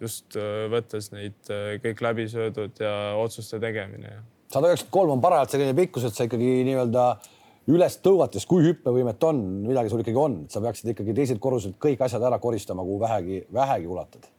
[0.00, 1.52] just äh, võttes neid
[1.84, 4.20] kõik läbisöödud ja otsuste tegemine.
[4.48, 7.10] sada üheksakümmend kolm on parajalt selline pikkus, et sa ikkagi nii-öelda
[7.68, 12.00] üles tõugates, kui hüppevõimet on, midagi sul ikkagi on, sa peaksid ikkagi teiselt korruselt kõik
[12.00, 14.30] asjad ära koristama, kuhu vähegi, vähegi ulatad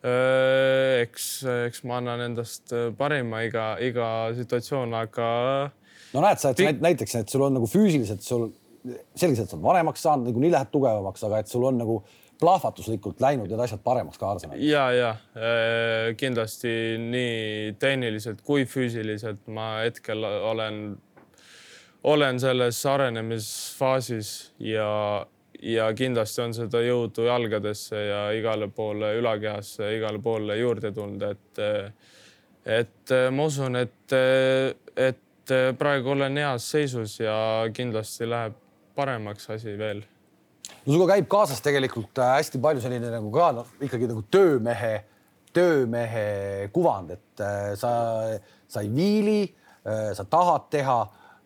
[0.00, 1.26] eks,
[1.66, 5.28] eks ma annan endast äh, parima iga, iga situatsioon, aga.
[6.14, 8.48] no näed sa, et näiteks, et sul on nagu füüsiliselt sul
[8.80, 11.98] selgelt, sa oled vanemaks saanud, niikuinii lähed tugevamaks, aga et sul on nagu
[12.40, 14.64] plahvatuslikult läinud need asjad paremaks ka Arsenalis.
[14.64, 20.80] ja, ja äh, kindlasti nii tehniliselt kui füüsiliselt ma hetkel olen,
[22.08, 24.32] olen selles arenemisfaasis
[24.64, 25.26] ja,
[25.62, 31.64] ja kindlasti on seda jõudu jalgadesse ja igale poole ülakehasse, igale poole juurde tulnud, et
[32.80, 34.14] et ma usun, et,
[34.96, 37.34] et praegu olen heas seisus ja
[37.74, 38.56] kindlasti läheb
[38.96, 40.02] paremaks asi veel.
[40.84, 44.92] No sinuga käib kaasas tegelikult äh, hästi palju selline nagu ka noh, ikkagi nagu töömehe,
[45.56, 47.92] töömehe kuvand, et äh, sa,
[48.70, 49.40] sa ei viili,
[49.84, 51.00] äh, sa tahad teha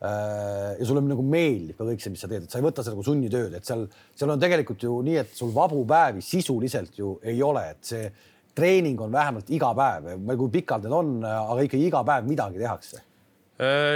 [0.04, 2.92] ja sulle nagu meeldib ka kõik see, mis sa teed, et sa ei võta seda
[2.92, 7.14] nagu sunnitööd, et seal, seal on tegelikult ju nii, et sul vabu päevi sisuliselt ju
[7.24, 8.10] ei ole, et see
[8.54, 12.04] treening on vähemalt iga päev, ma ei tea, kui pikalt need on, aga ikkagi iga
[12.06, 13.02] päev midagi tehakse.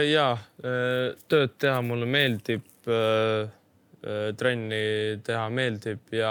[0.09, 0.27] ja
[1.29, 2.65] tööd teha mulle meeldib
[3.99, 6.31] Äh, trenni teha meeldib ja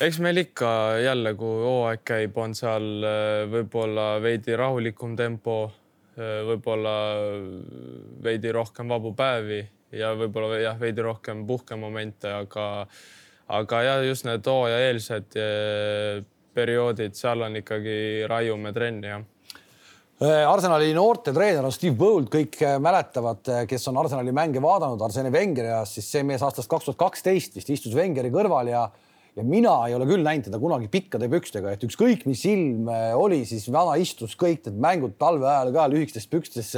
[0.00, 0.68] eks meil ikka
[1.04, 5.83] jälle, kui hooaeg käib, on seal äh, võib-olla veidi rahulikum tempo, äh,
[6.16, 6.94] võib-olla
[8.22, 9.58] veidi rohkem vabu päevi
[9.98, 12.86] ja võib-olla jah, veidi rohkem puhkemomente, aga
[13.54, 15.36] aga ja just need hooajaeelsed
[16.54, 17.96] perioodid, seal on ikkagi
[18.30, 19.24] raiume trenni jah.
[20.22, 25.00] Äh, Arsenali noortetreener on Steve Bold, kõik äh, mäletavad, äh, kes on Arsenali mänge vaadanud,
[25.02, 28.84] Arsene Wenger ja siis see mees aastast kaks tuhat kaksteist vist istus Wengeri kõrval ja
[29.34, 33.42] ja mina ei ole küll näinud teda kunagi pikkade pükstega, et ükskõik, mis ilm oli,
[33.48, 36.74] siis vana istus kõik need mängud talve ajal ka lühikestes pükstes.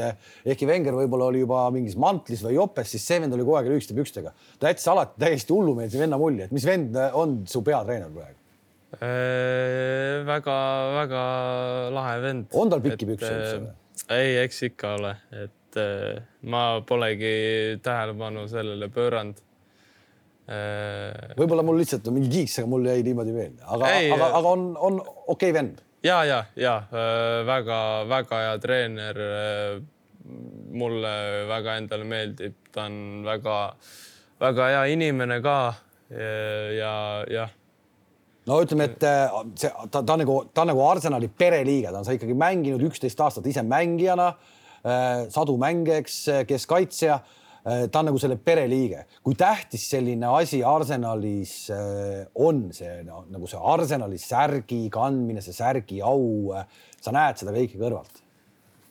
[0.47, 3.71] ehkki Wenger võib-olla oli juba mingis mantlis või jopes, siis see vend oli kogu aeg
[3.75, 4.33] lühikeste pükstega.
[4.59, 8.41] ta jättis alati täiesti hullumeelse venna mulje, et mis vend on su peatreener praegu
[10.27, 11.25] väga-väga
[11.89, 12.47] äh, lahe vend.
[12.53, 13.73] on tal pikki pükse üldse või?
[14.07, 19.43] Äh, ei, eks ikka ole, et äh, ma polegi tähelepanu sellele pööranud.
[20.47, 24.65] Võib-olla mul lihtsalt on mingi kiiks, aga mul jäi niimoodi meelde, aga, aga, aga on,
[24.79, 25.81] on okei okay vend.
[26.07, 26.77] ja, ja, ja
[27.49, 29.23] väga-väga hea treener.
[30.77, 31.11] mulle
[31.47, 35.59] väga endale meeldib, ta on väga-väga hea inimene ka
[36.11, 36.97] ja
[37.31, 37.55] jah
[38.47, 42.07] no ütleme, et äh, see, ta, ta nagu, ta on nagu Arsenali pereliige, ta on
[42.07, 44.31] sa ikkagi mänginud üksteist aastat ise mängijana,
[44.87, 47.21] äh, sadu mänge, eks, keskkaitsja.
[47.67, 49.05] Äh, ta on nagu selle pereliige.
[49.23, 51.55] kui tähtis selline asi Arsenalis
[52.35, 56.55] on see no, nagu see Arsenali särgi kandmine, see särgi au,
[57.03, 58.23] sa näed seda kõike kõrvalt?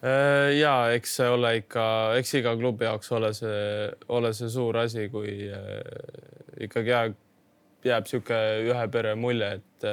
[0.05, 1.83] ja eks see ole ikka,
[2.19, 5.47] eks iga klubi jaoks ole see, ole see suur asi, kui
[6.61, 7.15] ikkagi jääb
[7.85, 9.87] jääb sihuke ühe pere mulje, et,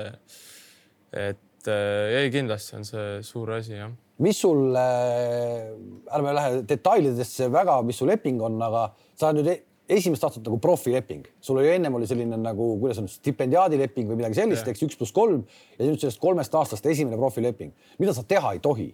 [1.12, 3.92] et ei, kindlasti on see suur asi, jah.
[4.22, 5.72] Mis sul äh,,
[6.14, 9.60] ärme lähe detailidesse väga, mis su leping on, aga sa nüüd e-,
[9.92, 14.40] esimest aastat nagu profileping, sul oli ennem oli selline nagu, kuidas on stipendiaadileping või midagi
[14.40, 15.42] sellist, eks üks pluss kolm
[15.78, 17.74] ja nüüd sellest kolmest aastast esimene profileping.
[17.98, 18.88] mida sa teha ei tohi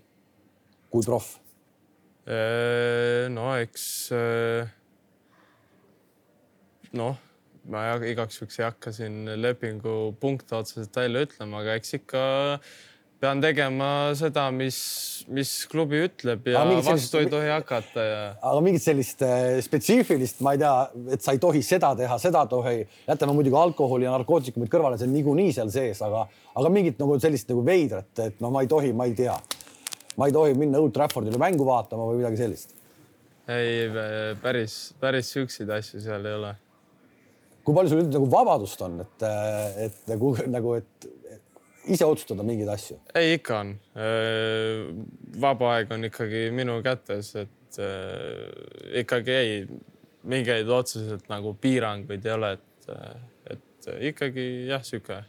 [0.91, 1.37] kui proff?
[2.29, 4.69] Äh, no eks äh,
[6.97, 7.17] noh
[7.69, 12.23] ma igaks juhuks ei hakka siin lepingu punkte otseselt välja ütlema, aga eks ikka
[13.19, 14.79] pean tegema seda, mis,
[15.35, 18.21] mis klubi ütleb ja vastu sellist, ei tohi hakata ja.
[18.51, 20.75] aga mingit sellist äh, spetsiifilist, ma ei tea,
[21.17, 25.11] et sa ei tohi seda teha, seda tohi, jätame muidugi alkoholi ja narkootikumid kõrvale, see
[25.11, 28.71] on niikuinii seal sees, aga, aga mingit nagu sellist nagu veidrat, et no ma ei
[28.71, 29.35] tohi, ma ei tea,
[30.21, 32.79] ma ei tohi minna Old Traffordile mängu vaatama või midagi sellist.
[33.51, 33.91] ei,
[34.43, 36.55] päris, päris siukseid asju seal ei ole
[37.69, 39.25] kui palju sul üldse nagu vabadust on, et,
[39.85, 41.09] et nagu, nagu, et
[41.89, 42.99] ise otsustada mingeid asju?
[43.19, 43.73] ei, ikka on.
[45.41, 47.81] vaba aeg on ikkagi minu kätes, et
[49.03, 49.57] ikkagi ei,
[50.29, 52.95] mingeid otseselt nagu piiranguid ei ole, et,
[53.55, 55.21] et ikkagi jah, sihuke.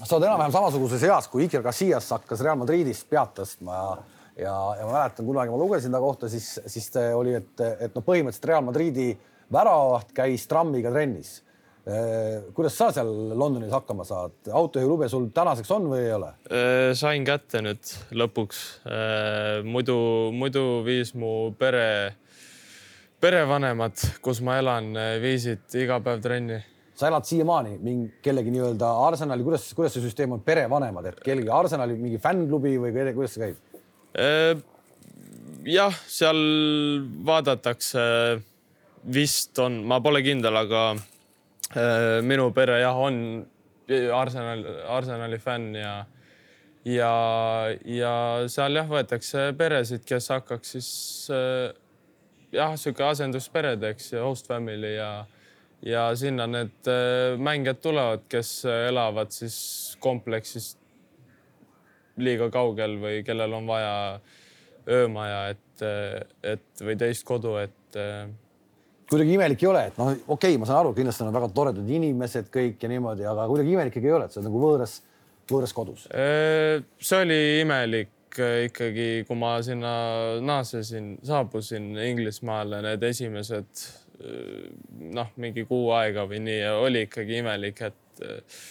[0.00, 3.90] sa oled enam-vähem samasuguses eas, kui Iker Casillas hakkas Real Madridis pead tõstma ja
[4.40, 8.04] ja, ja ma mäletan, kunagi ma lugesin ta kohta, siis, siis oli, et, et noh,
[8.06, 9.18] põhimõtteliselt Real Madridi äh,
[9.52, 11.40] väravaht käis trammiga trennis.
[11.90, 16.28] Äh, kuidas sa seal Londonis hakkama saad, autojuhilube sul tänaseks on või ei ole?
[16.46, 18.60] Äh, sain kätte nüüd lõpuks.
[18.86, 19.96] Äh, muidu,
[20.36, 22.14] muidu viis mu pere,
[23.22, 26.60] perevanemad, kus ma elan, viisid iga päev trenni
[27.00, 31.48] sa elad siiamaani mingi kellegi nii-öelda Arsenali, kuidas, kuidas see süsteem on, perevanemad, et kellegi
[31.48, 34.66] Arsenali mingi fännklubi või kuidas see käib?
[35.64, 36.42] jah, seal
[37.24, 38.02] vaadatakse
[39.16, 40.90] vist on, ma pole kindel, aga
[42.26, 43.46] minu pere jah, on
[44.14, 45.92] Arsenal, Arsenali fänn ja
[46.84, 47.12] ja,
[47.84, 48.14] ja
[48.50, 50.90] seal jah, võetakse peresid, kes hakkaks siis
[51.34, 51.70] äh,
[52.54, 55.10] jah, sihuke asenduspere teeks ja host family ja
[55.86, 60.78] ja sinna need äh, mängijad tulevad, kes elavad siis kompleksist
[62.20, 63.94] liiga kaugel või kellel on vaja
[64.90, 65.82] öömaja, et,
[66.44, 67.96] et või teist kodu, et
[69.10, 71.94] kuidagi imelik ei ole, et noh, okei okay,, ma saan aru, kindlasti on väga toredad
[71.98, 74.96] inimesed kõik ja niimoodi, aga kuidagi imelik ikkagi ei ole, et sa oled nagu võõras,
[75.50, 76.06] võõras kodus.
[76.06, 79.94] see oli imelik äh, ikkagi, kui ma sinna
[80.46, 83.84] naasesin, saabusin Inglismaale, need esimesed
[84.22, 84.68] äh,
[85.18, 88.62] noh, mingi kuu aega või nii, oli ikkagi imelik, et äh,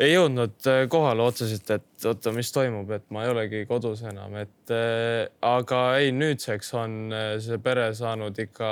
[0.00, 4.34] ei jõudnud äh, kohale otseselt, et oota, mis toimub, et ma ei olegi kodus enam,
[4.40, 8.70] et äh, aga ei, nüüdseks on äh, see pere saanud ikka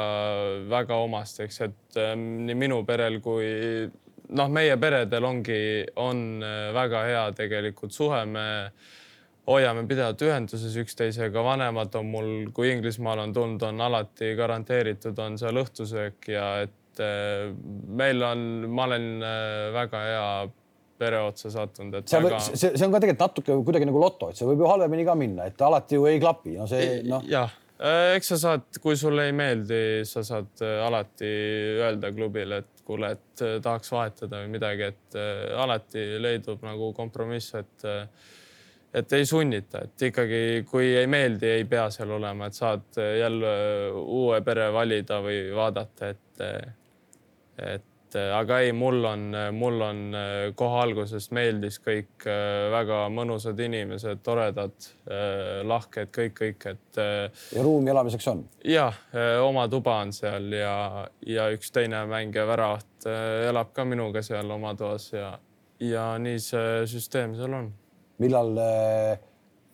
[0.71, 3.49] väga omasteks, et äh, nii minu perel kui
[4.29, 5.61] noh, meie peredel ongi,
[6.01, 8.47] on äh, väga hea tegelikult suhe, me
[9.49, 15.38] hoiame pidevalt ühenduses üksteisega, vanemad on mul, kui Inglismaal on tulnud, on alati garanteeritud, on
[15.41, 18.41] seal õhtusöök ja et meil on,
[18.75, 19.05] ma olen
[19.73, 20.31] väga hea
[20.99, 22.41] pere otsa sattunud, et see, väga...
[22.49, 25.17] see, see on ka tegelikult natuke kuidagi nagu loto, et see võib ju halvemini ka
[25.19, 27.27] minna, et alati ju ei klapi, no see noh.
[27.31, 31.31] jah, äh, eks sa saad, kui sulle ei meeldi, sa saad äh, alati
[31.85, 35.21] öelda klubile, et kuule, et äh, tahaks vahetada või midagi, et
[35.59, 37.89] alati leidub nagu kompromiss, et
[38.99, 43.53] et ei sunnita, et ikkagi, kui ei meeldi, ei pea seal olema, et saad jälle
[44.01, 46.25] uue pere valida või vaadata, et
[47.59, 52.68] et et äh, aga ei, mul on, mul on äh, kohe algusest meeldis kõik äh,
[52.73, 54.77] väga mõnusad inimesed, toredad,
[55.68, 56.99] lahked, kõik, kõik, et.
[57.57, 58.42] ja ruumi elamiseks on?
[58.68, 58.90] ja,
[59.44, 64.75] oma tuba on seal ja, ja üks teine mängija Väraht elab ka minuga seal oma
[64.77, 65.33] toas ja,
[65.81, 67.71] ja nii see süsteem seal on.
[68.21, 68.53] millal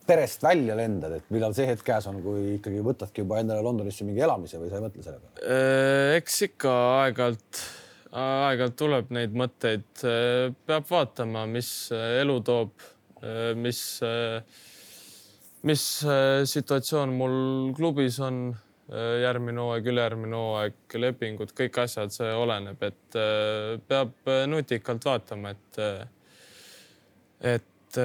[0.07, 4.07] perest välja lendad, et millal see hetk käes on, kui ikkagi võtadki juba endale Londonisse
[4.07, 6.19] mingi elamise või sa ei mõtle selle peale?
[6.21, 7.65] eks ikka aeg-ajalt
[8.15, 9.87] aeg-ajalt tuleb neid mõtteid,
[10.67, 12.85] peab vaatama, mis elu toob,
[13.59, 13.81] mis,
[15.67, 15.87] mis
[16.55, 17.39] situatsioon mul
[17.77, 18.47] klubis on.
[18.85, 23.17] Järgmine hooaeg, ülejärgmine hooaeg, lepingud, kõik asjad, see oleneb, et
[23.89, 25.79] peab nutikalt vaatama, et,
[27.55, 27.99] et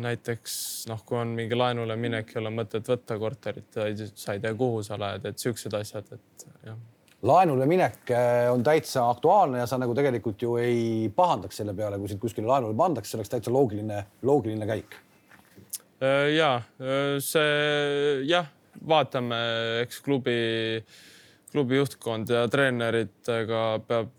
[0.00, 0.56] näiteks
[0.88, 3.76] noh, kui on mingi laenule minek, ei ole mõtet võtta korterit,
[4.16, 6.80] sa ei tea, kuhu sa lähed, et siuksed asjad, et jah
[7.26, 11.98] laenule minek äh, on täitsa aktuaalne ja sa nagu tegelikult ju ei pahandaks selle peale,
[11.98, 14.96] kui sind kuskile laenule pandaks, see oleks täitsa loogiline, loogiline käik.
[16.02, 18.48] Äh, ja äh, see jah,
[18.86, 19.40] vaatame,
[19.84, 20.38] eks klubi,
[21.52, 24.14] klubi juhtkond ja treeneritega peab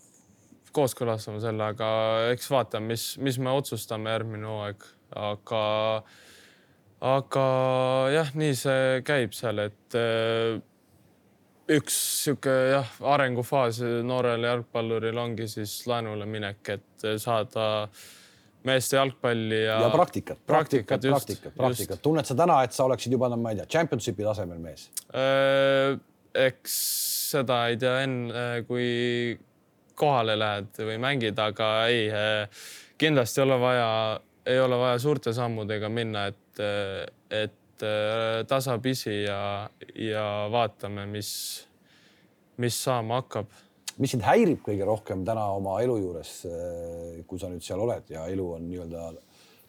[0.78, 1.90] kooskõlastama selle, aga
[2.36, 4.84] eks vaatame, mis, mis me otsustame järgmine hooaeg,
[5.18, 5.62] aga,
[7.16, 7.46] aga
[8.14, 9.98] jah, nii see käib seal, et
[11.68, 17.88] üks sihuke jah, arengufaas noorel jalgpalluril ongi siis laenule minek, et saada
[18.68, 19.80] meeste jalgpalli ja.
[19.84, 22.02] ja praktikat, praktikat, praktikat, praktikat.
[22.04, 24.88] tunned sa täna, et sa oleksid juba, no ma ei tea, championship'i tasemel mees?
[25.16, 25.98] Äh,
[26.48, 26.78] eks
[27.34, 28.88] seda ei tea enne, kui
[29.98, 32.66] kohale lähed või mängid, aga ei, äh,
[33.02, 33.90] kindlasti ei ole vaja,
[34.48, 36.66] ei ole vaja suurte sammudega minna, et,
[37.34, 41.30] et Äh, tasapisi ja, ja vaatame, mis,
[42.58, 43.52] mis saama hakkab.
[44.02, 48.10] mis sind häirib kõige rohkem täna oma elu juures, äh, kui sa nüüd seal oled
[48.10, 49.12] ja elu on nii-öelda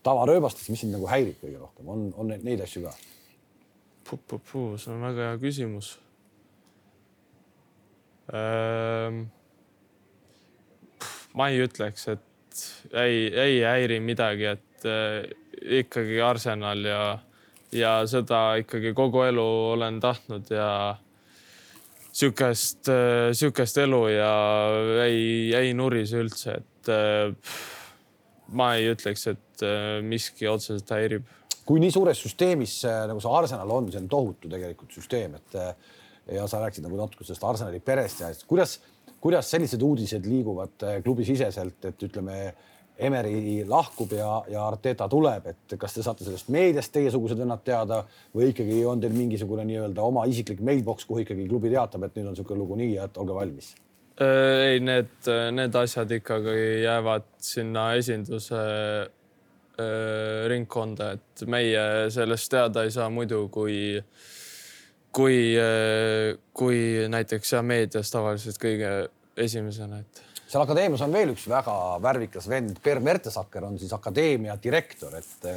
[0.05, 2.95] tavarööbastes, mis sind nagu häirib kõige rohkem, on, on neid asju ka?
[4.09, 5.93] see on väga hea küsimus
[8.33, 9.27] ähm,.
[11.37, 12.67] ma ei ütleks, et
[13.05, 15.29] ei, ei häiri midagi, et äh,
[15.83, 17.03] ikkagi Arsenal ja
[17.73, 20.71] ja seda ikkagi kogu elu olen tahtnud ja
[22.13, 22.89] sihukest,
[23.39, 24.33] sihukest elu ja
[25.05, 26.91] ei, ei nurise üldse, et
[28.57, 29.67] ma ei ütleks, et
[30.03, 31.29] miski otseselt häirib.
[31.69, 35.59] kui nii suures süsteemis nagu see Arsenal on, see on tohutu tegelikult süsteem, et
[36.33, 38.79] ja sa rääkisid nagu natuke sellest Arsenali perest ja kuidas,
[39.21, 42.39] kuidas sellised uudised liiguvad klubisiseselt, et ütleme
[42.99, 48.01] Emeri lahkub ja, ja Arteta tuleb, et kas te saate sellest meediast teiesugused vennad teada
[48.35, 52.27] või ikkagi on teil mingisugune nii-öelda oma isiklik mailbox, kuhu ikkagi klubi teatab, et nüüd
[52.27, 53.71] on niisugune lugu nii et olge valmis?
[54.19, 62.83] Äh, ei, need, need asjad ikkagi jäävad sinna esinduse äh, ringkonda, et meie sellest teada
[62.83, 64.01] ei saa muidu, kui,
[65.15, 66.81] kui, äh, kui
[67.15, 68.91] näiteks ja meedias tavaliselt kõige
[69.39, 74.57] esimesena, et seal akadeemias on veel üks väga värvikas vend, Per Mertesacker on siis akadeemia
[74.63, 75.49] direktor, et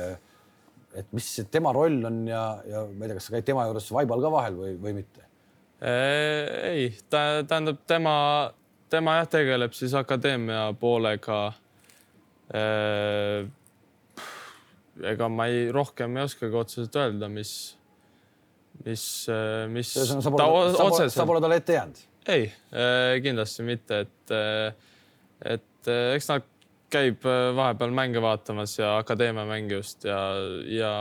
[0.92, 3.86] et mis tema roll on ja, ja ma ei tea, kas sa käid tema juures
[3.96, 5.24] vaibal ka vahel või, või mitte?
[5.82, 8.16] ei, ta tähendab, tema,
[8.92, 11.40] tema jah, tegeleb siis akadeemia poolega
[12.54, 13.48] äh,
[15.14, 17.56] ega ma ei, rohkem ei oskagi otseselt öelda, mis,
[18.86, 19.06] mis,
[19.72, 19.96] mis.
[19.96, 22.08] ühesõnaga, sa pole, sa pole talle ette jäänud?
[22.28, 24.74] Ei, äh, kindlasti mitte, et, äh,
[25.56, 26.48] et äh, eks nad
[26.92, 30.20] käib vahepeal mänge vaatamas ja akadeemia mänge just ja,
[30.68, 30.96] ja,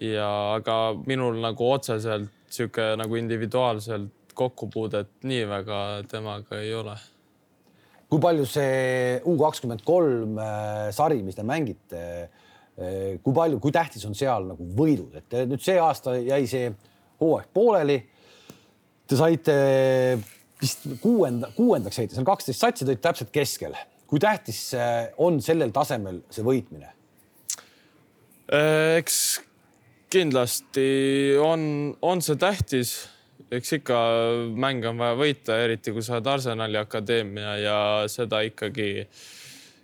[0.00, 0.76] ja aga
[1.06, 6.94] minul nagu otseselt sihuke nagu individuaalselt kokkupuudet nii väga temaga ei ole
[8.12, 10.38] kui palju see U kakskümmend kolm
[10.92, 12.02] sari, mis te mängite,
[12.76, 16.68] kui palju, kui tähtis on seal nagu võidud, et nüüd see aasta jäi see
[17.22, 17.96] hooaeg pooleli.
[19.12, 19.54] Te saite
[20.62, 23.76] vist kuuenda, kuuendaks jäite, seal kaksteist satsi tõid täpselt keskel.
[24.08, 24.74] kui tähtis
[25.24, 26.90] on sellel tasemel see võitmine?
[28.52, 29.40] Eh, eks
[30.12, 30.88] kindlasti
[31.40, 31.62] on,
[32.04, 32.94] on see tähtis,
[33.52, 34.00] eks ikka
[34.56, 37.78] mänge on vaja võita, eriti kui sa oled Arsenali akadeemia ja
[38.12, 39.22] seda ikkagi äh,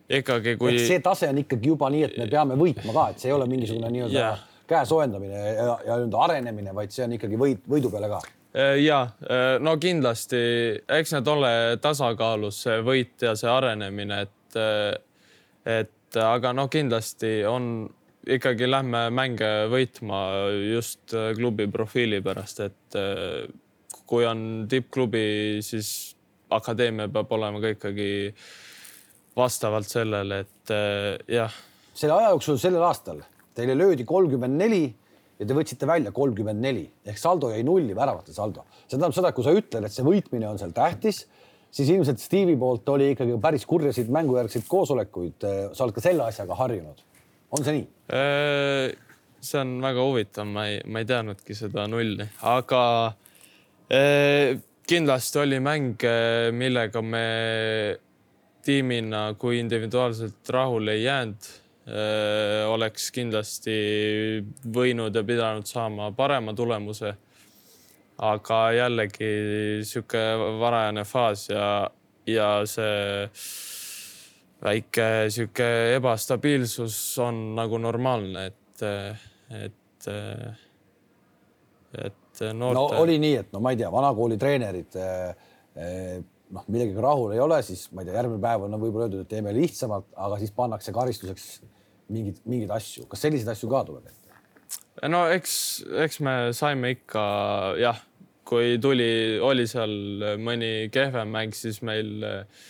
[0.08, 0.78] ikkagi kui.
[0.80, 3.48] see tase on ikkagi juba nii, et me peame võitma ka, et see ei ole
[3.50, 4.42] mingisugune nii-öelda yeah.
[4.68, 8.22] käe soojendamine ja, ja nii-öelda arenemine, vaid see on ikkagi võit, võidu peale ka.
[8.55, 10.38] Äh, ja äh, no kindlasti,
[10.88, 11.53] eks need ole
[11.84, 14.94] tasakaalus, see võit ja see arenemine, et, äh,
[15.78, 17.84] et aga no kindlasti on
[18.28, 20.20] ikkagi lähme mänge võitma
[20.64, 22.96] just klubi profiili pärast, et
[24.09, 25.90] kui on tippklubi, siis
[26.53, 28.11] akadeemia peab olema ka ikkagi
[29.36, 30.74] vastavalt sellele, et
[31.32, 31.57] jah.
[31.94, 33.22] selle aja jooksul sellel aastal
[33.57, 34.82] teile löödi kolmkümmend neli
[35.39, 38.64] ja te võtsite välja kolmkümmend neli ehk saldo jäi nulli, väravate saldo.
[38.84, 41.24] see tähendab seda, et kui sa ütled, et see võitmine on seal tähtis,
[41.70, 45.47] siis ilmselt Steve'i poolt oli ikkagi päris kurjasid mängujärgseid koosolekuid.
[45.72, 47.05] sa oled ka selle asjaga harjunud.
[47.51, 47.86] on see nii?
[48.12, 48.97] Äh,
[49.41, 52.82] see on väga huvitav, ma ei, ma ei teadnudki seda nulli, aga
[53.93, 54.59] äh,
[54.89, 56.18] kindlasti oli mänge,
[56.57, 57.24] millega me
[58.64, 61.49] tiimina, kui individuaalselt rahule ei jäänud,
[62.68, 63.74] oleks kindlasti
[64.74, 67.14] võinud ja pidanud saama parema tulemuse.
[68.18, 69.30] aga jällegi
[69.86, 70.20] sihuke
[70.61, 71.89] varajane faas ja,
[72.26, 73.28] ja see
[74.64, 78.82] väike sihuke ebastabiilsus on nagu normaalne, et,
[79.55, 80.09] et,
[81.95, 82.74] et noorte.
[82.74, 84.99] no oli nii, et no ma ei tea, vanakooli treenerid
[86.51, 89.24] noh, millegagi rahul ei ole, siis ma ei tea, järgmine päev on no, võib-olla öeldud,
[89.24, 91.51] et teeme lihtsamalt, aga siis pannakse karistuseks
[92.12, 93.06] mingeid, mingeid asju.
[93.11, 94.18] kas selliseid asju ka tuleb ette?
[95.12, 95.54] no eks,
[96.06, 97.24] eks me saime ikka
[97.80, 98.00] jah,
[98.48, 99.94] kui tuli, oli seal
[100.40, 102.66] mõni kehvem mäng, siis meil eh,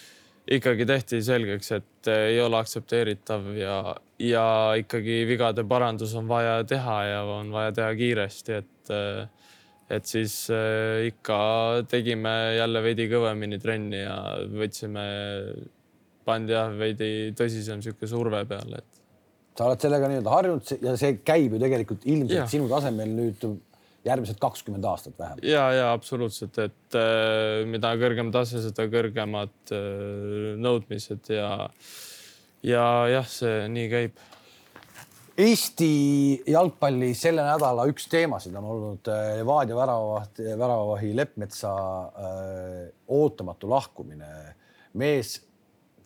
[0.59, 3.79] ikkagi tehti selgeks, et eh, ei ole aktsepteeritav ja,
[4.23, 4.45] ja
[4.81, 9.27] ikkagi vigade parandus on vaja teha ja on vaja teha kiiresti, et äh,
[9.89, 10.35] et siis
[11.09, 11.37] ikka
[11.89, 14.19] tegime jälle veidi kõvemini trenni ja
[14.53, 15.05] võtsime,
[16.29, 18.98] pandi jah, veidi tõsisem niisugune surve peale, et.
[19.59, 22.47] Sa oled sellega nii-öelda harjunud ja see käib ju tegelikult ilmselt ja.
[22.51, 23.47] sinu tasemel nüüd
[24.07, 25.45] järgmised kakskümmend aastat vähemalt.
[25.45, 31.51] ja, ja absoluutselt, et äh, mida kõrgem tase, seda kõrgemad äh, nõudmised ja
[32.65, 34.27] ja jah, see nii käib
[35.39, 35.91] Eesti
[36.51, 42.81] jalgpalli selle nädala üks teemasid on olnud äh, Levadia väravavaht, väravavahi Leppmetsa äh,
[43.15, 44.57] ootamatu lahkumine.
[44.99, 45.37] mees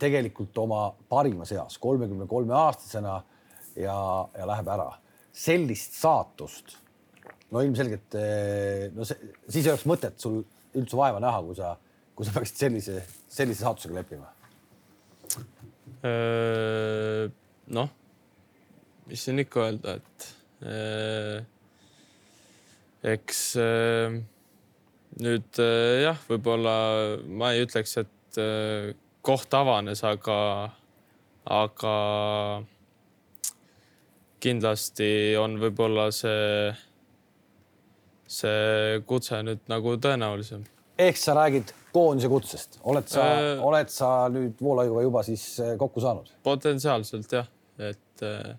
[0.02, 3.20] tegelikult oma parimas eas, kolmekümne kolme aastasena
[3.76, 3.96] ja,
[4.38, 4.90] ja läheb ära.
[5.32, 6.76] sellist saatust,
[7.50, 10.42] no ilmselgelt äh, no see, siis ei oleks mõtet sul
[10.76, 11.72] üldse vaeva näha, kui sa,
[12.16, 13.00] kui sa peaksid sellise,
[13.32, 14.28] sellise saatusega leppima.
[17.72, 17.90] Noh
[19.12, 20.26] mis siin ikka öelda, et
[20.64, 21.42] äh,
[23.12, 24.18] eks äh,
[25.20, 26.76] nüüd äh, jah, võib-olla
[27.28, 28.08] ma ei ütleks, et
[29.22, 30.36] koht avanes, aga,
[31.44, 31.96] aga
[34.42, 36.72] kindlasti on võib-olla see,
[38.26, 40.66] see kutse nüüd nagu tõenäolisem.
[40.98, 45.76] ehk sa räägid koondise kutsest, oled sa äh,, oled sa nüüd Voolaiuga juba siis äh,
[45.78, 46.30] kokku saanud?
[46.46, 48.54] potentsiaalselt jah, et äh,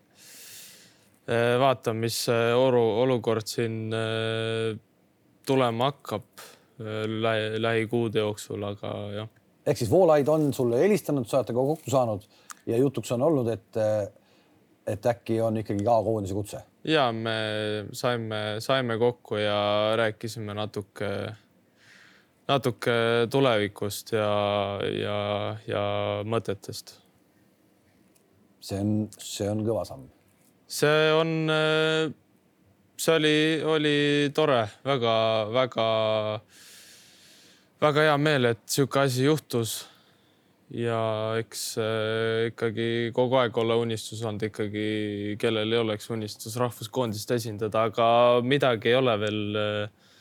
[1.24, 4.74] Äh, vaatame, mis oru, olukord siin äh,
[5.48, 9.30] tulema hakkab äh, lähi, lähikuude jooksul, aga jah.
[9.64, 12.26] ehk siis Voolaid on sulle helistanud, sa olete ka kokku saanud
[12.68, 13.80] ja jutuks on olnud, et,
[14.88, 16.64] et äkki on ikkagi ka koondise kutse?
[16.84, 17.38] ja me
[17.96, 21.12] saime, saime kokku ja rääkisime natuke,
[22.48, 22.98] natuke
[23.32, 24.34] tulevikust ja,
[25.04, 25.22] ja,
[25.68, 25.86] ja
[26.28, 26.98] mõtetest.
[28.60, 30.12] see on, see on kõva samm
[30.74, 31.32] see on,
[32.98, 33.38] see oli,
[33.76, 33.98] oli
[34.34, 35.16] tore väga,,
[35.54, 35.88] väga-väga,
[37.84, 39.82] väga hea meel, et sihuke asi juhtus.
[40.74, 41.00] Ja
[41.38, 44.86] eks äh, ikkagi kogu aeg olla unistus olnud ikkagi,
[45.42, 48.08] kellel ei oleks unistus rahvuskoondist esindada, aga
[48.46, 50.16] midagi ei ole veel äh,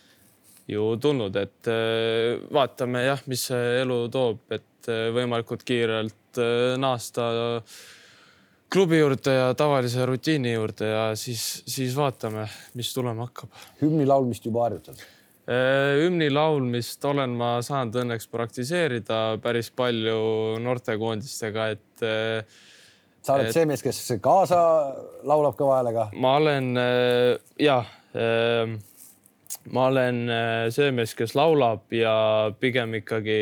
[0.72, 4.68] ju tulnud, et äh, vaatame jah, mis see elu toob, et
[5.14, 6.38] võimalikult kiirelt
[6.82, 7.28] naasta
[8.72, 13.52] klubi juurde ja tavalise rutiini juurde ja siis, siis vaatame, mis tulema hakkab.
[13.78, 15.04] hümni laulmist juba harjutad?
[15.46, 22.04] Hümni laulmist olen ma saanud õnneks praktiseerida päris palju noortekoondistega, et.
[23.22, 24.60] sa oled et, see mees, kes kaasa
[25.26, 26.08] laulab kõva häälega?
[26.14, 26.70] ma olen
[27.58, 27.80] ja,
[29.74, 30.22] ma olen
[30.74, 32.14] see mees, kes laulab ja
[32.62, 33.40] pigem ikkagi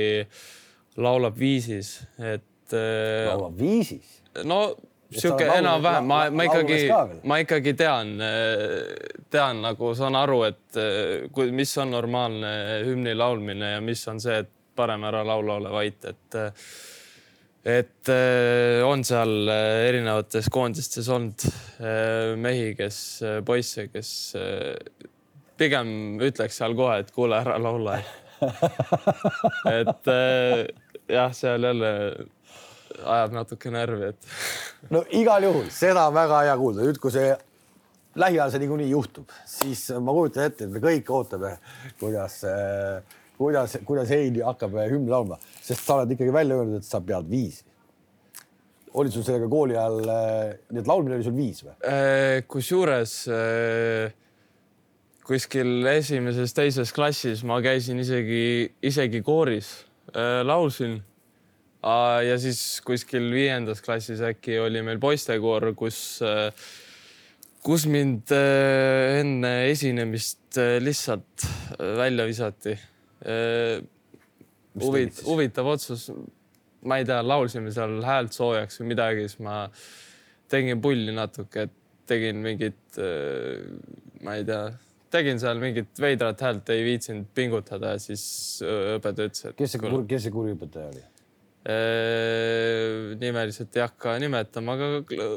[0.96, 2.72] laulab viisis, et.
[2.72, 4.20] laulab viisis?
[4.48, 4.62] no
[5.10, 6.78] sihuke enam-vähem, ma, ma ikkagi,
[7.26, 8.14] ma ikkagi tean,
[9.32, 10.80] tean nagu saan aru, et
[11.34, 12.52] kui, mis on normaalne
[12.86, 16.40] hümni laulmine ja mis on see, et parem ära laula, ole vait, et
[17.60, 18.10] et
[18.86, 21.44] on seal erinevates koondistes olnud
[22.40, 23.00] mehi, kes,
[23.44, 24.12] poisse, kes
[25.60, 27.98] pigem ütleks seal kohe, et kuule, ära laula.
[29.68, 30.08] et
[31.18, 31.90] jah, seal jälle
[33.04, 34.28] ajab natuke närvi, et.
[34.94, 36.84] no igal juhul, seda on väga hea kuulda.
[36.88, 37.30] nüüd, kui see
[38.20, 41.56] lähiajal see niikuinii juhtub, siis ma kujutan ette, et me kõik ootame,
[42.00, 42.40] kuidas,
[43.38, 47.28] kuidas, kuidas Heidi hakkab hümni laulma, sest sa oled ikkagi välja öelnud, et sa pead
[47.30, 47.64] viisi.
[48.92, 50.00] oli sul sellega kooli ajal,
[50.74, 51.76] nii et laulmine oli sul viis või?
[52.50, 53.12] Kusjuures
[55.30, 59.68] kuskil esimeses-teises klassis ma käisin isegi, isegi kooris,
[60.42, 60.98] laulsin
[62.26, 66.50] ja siis kuskil viiendas klassis äkki oli meil poistekoor, kus, äh,
[67.64, 71.46] kus mind äh, enne esinemist äh, lihtsalt
[71.78, 72.76] välja visati.
[74.80, 76.10] huvit-, huvitav otsus.
[76.84, 79.66] ma ei tea, laulsime seal häält soojaks või midagi, siis ma
[80.48, 81.74] tegin pulli natuke, et
[82.08, 82.96] tegin mingit,
[84.24, 84.70] ma ei tea
[85.12, 88.24] tegin seal mingit veidrat häält, ei viitsinud pingutada ja siis
[88.64, 89.56] õpetaja ütles, et.
[89.58, 91.04] kes see, kes see kuri õpetaja oli?
[91.60, 94.86] Äh, nimeliselt ei hakka nimetama, aga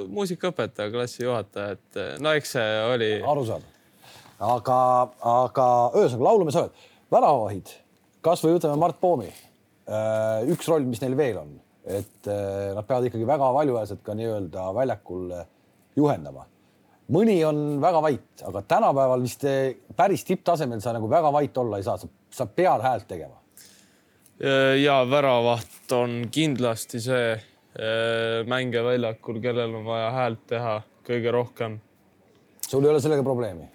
[0.08, 3.10] muusikaõpetaja, klassijuhataja, et no eks see oli.
[3.28, 3.74] arusaadav.
[4.40, 4.78] aga,
[5.34, 5.66] aga
[6.00, 6.80] ühesõnaga laulumees oled,
[7.12, 7.74] väravahid,
[8.24, 9.28] kasvõi võtame Mart Poomi.
[9.84, 11.54] Äh, üks roll, mis neil veel on,
[11.84, 15.28] et äh, nad peavad ikkagi väga valjuhäälselt ka nii-öelda väljakul
[16.00, 16.48] juhendama.
[17.12, 19.44] mõni on väga vait, aga tänapäeval vist
[19.96, 22.00] päris tipptasemel sa nagu väga vait olla ei saa,
[22.32, 23.43] sa pead häält tegema Äh,
[24.84, 30.76] ja väravaht on kindlasti see äh, mängija väljakul, kellel on vaja häält teha
[31.08, 31.78] kõige rohkem.
[32.68, 33.70] sul ei ole sellega probleemi?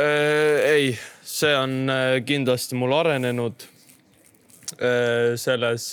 [0.00, 0.90] Äh, ei,
[1.24, 1.92] see on
[2.26, 3.68] kindlasti mul arenenud
[5.36, 5.84] selles,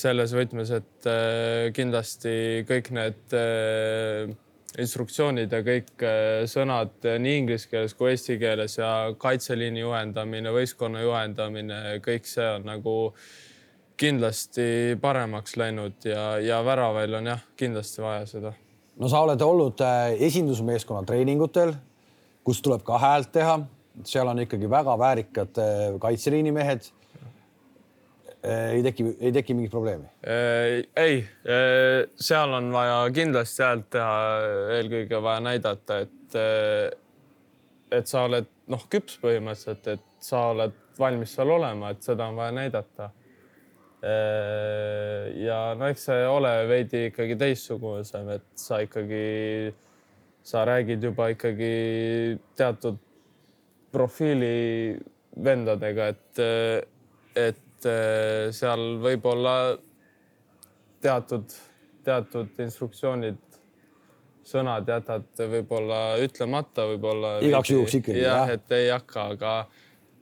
[0.00, 1.08] selles võtmes, et
[1.76, 2.32] kindlasti
[2.66, 3.36] kõik need
[4.76, 11.02] instruktsioonid ja kõik äh, sõnad nii inglise keeles kui eesti keeles ja kaitseliini juhendamine, võistkonna
[11.04, 12.96] juhendamine, kõik see on nagu
[13.98, 18.52] kindlasti paremaks läinud ja, ja väraval on jah, kindlasti vaja seda.
[19.00, 21.72] no sa oled olnud äh, esindusmeeskonna treeningutel,
[22.44, 23.58] kus tuleb ka häält teha,
[24.06, 26.92] seal on ikkagi väga väärikad äh, kaitseliini mehed
[28.44, 30.06] ei teki, ei teki mingit probleemi?
[30.22, 34.18] Äh, ei, äh, seal on vaja kindlasti häält teha,
[34.78, 36.38] eelkõige vaja näidata, et,
[37.98, 42.38] et sa oled noh, küps põhimõtteliselt, et sa oled valmis seal olema, et seda on
[42.38, 43.12] vaja näidata.
[45.42, 49.72] ja no eks see ole veidi ikkagi teistsugusem, et sa ikkagi,
[50.46, 51.72] sa räägid juba ikkagi
[52.54, 53.00] teatud
[53.90, 54.94] profiili
[55.42, 56.42] vendadega, et,
[57.34, 59.76] et et eh, seal võib-olla
[61.02, 61.52] teatud,
[62.06, 63.38] teatud instruktsioonid,
[64.48, 67.36] sõnad jätad võib-olla ütlemata, võib-olla.
[67.44, 68.24] igaks juhuks ikkagi.
[68.24, 69.52] jah, et ei hakka, aga,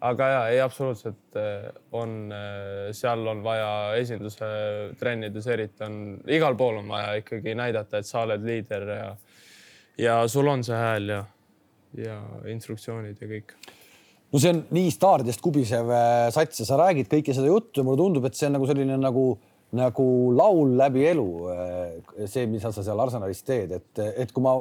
[0.05, 3.71] aga ja ei, absoluutselt eh, on, eh, seal on vaja
[4.03, 4.51] esinduse
[5.01, 9.09] trennides eriti on, igal pool on vaja ikkagi näidata, et sa oled liider ja,
[10.03, 11.25] ja sul on see hääl ja,
[11.97, 12.21] ja
[12.53, 13.57] instruktsioonid ja kõik
[14.37, 17.87] no see on nii staaridest kubisev äh, sats ja sa räägid kõike seda juttu ja
[17.87, 19.25] mulle tundub, et see on nagu selline nagu,
[19.77, 20.07] nagu
[20.37, 21.29] laul läbi elu.
[21.55, 24.59] Äh, see, mida sa seal Arsenalis teed, et, et kui ma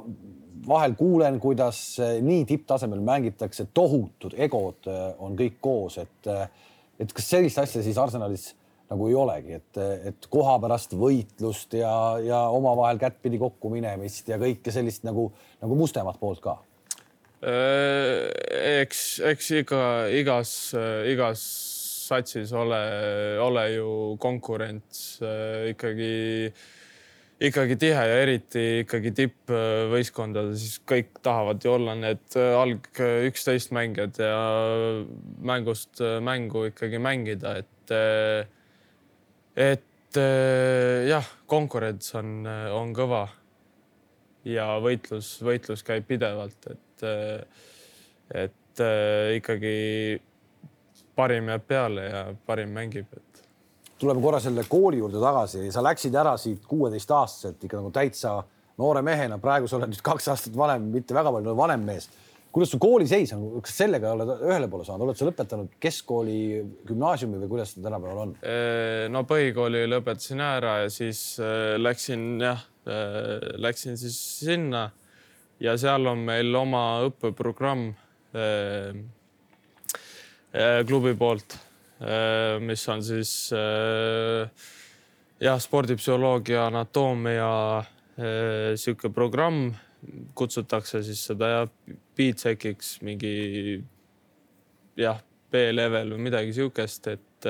[0.66, 4.88] vahel kuulen, kuidas äh, nii tipptasemel mängitakse, tohutud egod
[5.20, 6.32] on kõik koos, et,
[7.02, 8.54] et kas sellist asja siis Arsenalis
[8.86, 14.38] nagu ei olegi, et, et koha pärast võitlust ja, ja omavahel kättpidi kokku minemist ja
[14.40, 16.60] kõike sellist nagu, nagu mustemat poolt ka
[17.46, 20.52] eks, eks iga, igas,
[21.12, 21.44] igas
[22.06, 22.80] satsis ole,
[23.42, 23.90] ole ju
[24.22, 25.20] konkurents
[25.70, 26.50] ikkagi,
[27.46, 34.22] ikkagi tihe ja eriti ikkagi tippvõistkondades, siis kõik tahavad ju olla need alg üksteist mängijad
[34.22, 34.42] ja
[35.46, 37.96] mängust mängu ikkagi mängida, et,
[39.70, 40.22] et
[41.10, 42.38] jah, konkurents on,
[42.74, 43.26] on kõva.
[44.46, 48.84] Ja võitlus, võitlus käib pidevalt, et, et
[49.36, 49.76] ikkagi
[51.16, 53.46] parim jääb peale ja parim mängib, et.
[54.00, 58.36] tuleme korra selle kooli juurde tagasi, sa läksid ära siit kuueteistaastaselt ikka nagu täitsa
[58.82, 62.10] noore mehena, praegu sa oled nüüd kaks aastat vanem, mitte väga palju vanem mees.
[62.56, 66.38] kuidas su kooliseis on, kas sellega oled ühele poole saanud, oled sa lõpetanud keskkooli,
[66.88, 68.38] gümnaasiumi või kuidas see tänapäeval on?
[69.12, 71.26] no põhikooli lõpetasin ära ja siis
[71.80, 74.92] läksin jah Äh, läksin siis sinna
[75.64, 77.88] ja seal on meil oma õppeprogramm
[78.36, 78.96] äh,
[80.52, 81.58] äh, klubi poolt,
[82.60, 87.48] mis on siis jah, spordipsühholoogia, anatoomia
[88.76, 89.70] sihuke programm,
[90.36, 93.32] kutsutakse siis seda B-Techiks mingi
[95.00, 95.24] jah,
[95.56, 97.50] B-level või midagi sihukest, et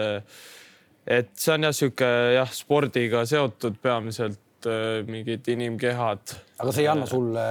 [1.10, 6.36] et see on jah, sihuke jah, spordiga seotud peamiselt Äh, mingid inimkehad.
[6.58, 7.46] aga see ei anna sulle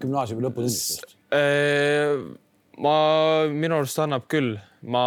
[0.00, 1.14] gümnaasiumi lõputunnistust?
[1.34, 2.18] Äh,
[2.82, 2.94] ma,
[3.52, 5.04] minu arust annab küll, ma,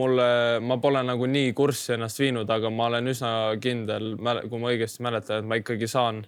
[0.00, 0.30] mulle,
[0.64, 3.32] ma pole nagu nii kurssi ennast viinud, aga ma olen üsna
[3.62, 4.14] kindel,
[4.48, 6.24] kui ma õigesti mäletan, et ma ikkagi saan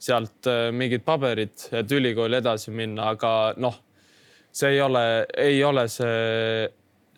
[0.00, 3.82] sealt äh, mingid paberid, et ülikooli edasi minna, aga noh,
[4.52, 5.06] see ei ole,
[5.38, 6.68] ei ole see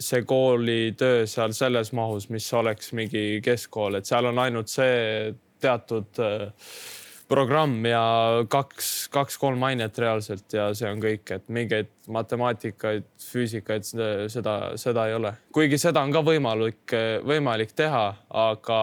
[0.02, 5.30] see koolitöö seal selles mahus, mis oleks mingi keskkool, et seal on ainult see
[5.62, 6.50] teatud äh,
[7.32, 8.02] programm ja
[8.50, 15.16] kaks, kaks-kolm ainet reaalselt ja see on kõik, et mingeid matemaatikaid, füüsikaid, seda, seda ei
[15.16, 15.32] ole.
[15.54, 18.04] kuigi seda on ka võimalik, võimalik teha,
[18.42, 18.80] aga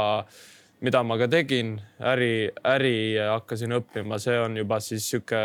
[0.85, 5.39] mida ma ka tegin, äri, äri hakkasin õppima, see on juba siis sihuke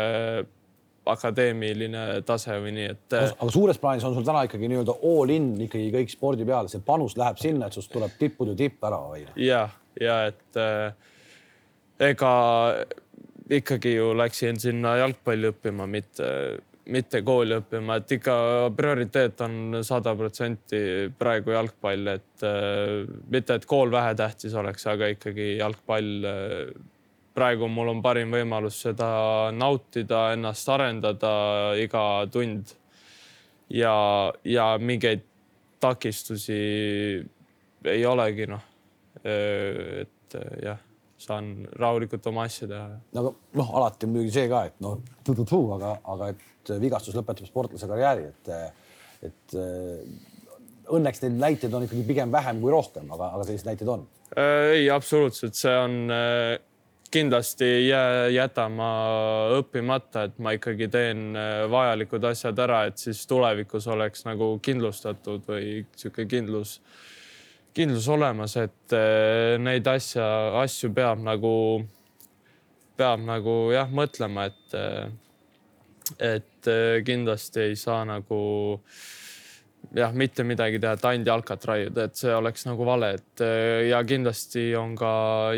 [1.05, 3.17] akadeemiline tase või nii, et.
[3.19, 6.81] aga suures plaanis on sul täna ikkagi nii-öelda all in ikkagi kõik spordi peale, see
[6.85, 9.35] panus läheb sinna, et sinust tuleb tippude tipp ära hoida.
[9.37, 9.67] ja,
[10.01, 11.11] ja et äh,
[11.99, 12.31] ega
[13.49, 16.27] ikkagi ju läksin sinna jalgpalli õppima, mitte,
[16.91, 18.35] mitte kooli õppima, et ikka
[18.75, 20.79] prioriteet on sada protsenti
[21.17, 26.73] praegu jalgpall, et äh, mitte, et kool vähetähtis oleks, aga ikkagi jalgpall äh,
[27.35, 31.35] praegu mul on parim võimalus seda nautida, ennast arendada
[31.79, 32.73] iga tund.
[33.69, 35.23] ja, ja mingeid
[35.81, 36.57] takistusi
[37.85, 38.61] ei olegi noh.
[39.25, 40.84] et jah
[41.17, 42.99] saan rahulikult oma asja teha.
[43.15, 44.99] no aga noh, alati muidugi see ka, et noh,
[45.77, 48.55] aga, aga et vigastus lõpetab sportlase karjääri, et,
[49.29, 49.57] et
[50.93, 54.05] õnneks neid näiteid on ikkagi pigem vähem kui rohkem, aga, aga selliseid näiteid on.
[54.35, 56.57] Äh, ei, absoluutselt, see on äh,
[57.13, 58.89] kindlasti ei jää jätama
[59.59, 65.45] õppimata, et ma ikkagi teen äh, vajalikud asjad ära, et siis tulevikus oleks nagu kindlustatud
[65.49, 66.79] või sihuke kindlus
[67.75, 70.25] kindlus olemas, et eh, neid asja,
[70.61, 71.51] asju peab nagu,
[72.95, 78.39] peab nagu jah, mõtlema, et, eh, et eh, kindlasti ei saa nagu
[79.95, 83.43] jah, mitte midagi teha, et ainult jalkat raiuda, et see oleks nagu vale, et
[83.91, 85.11] ja kindlasti on ka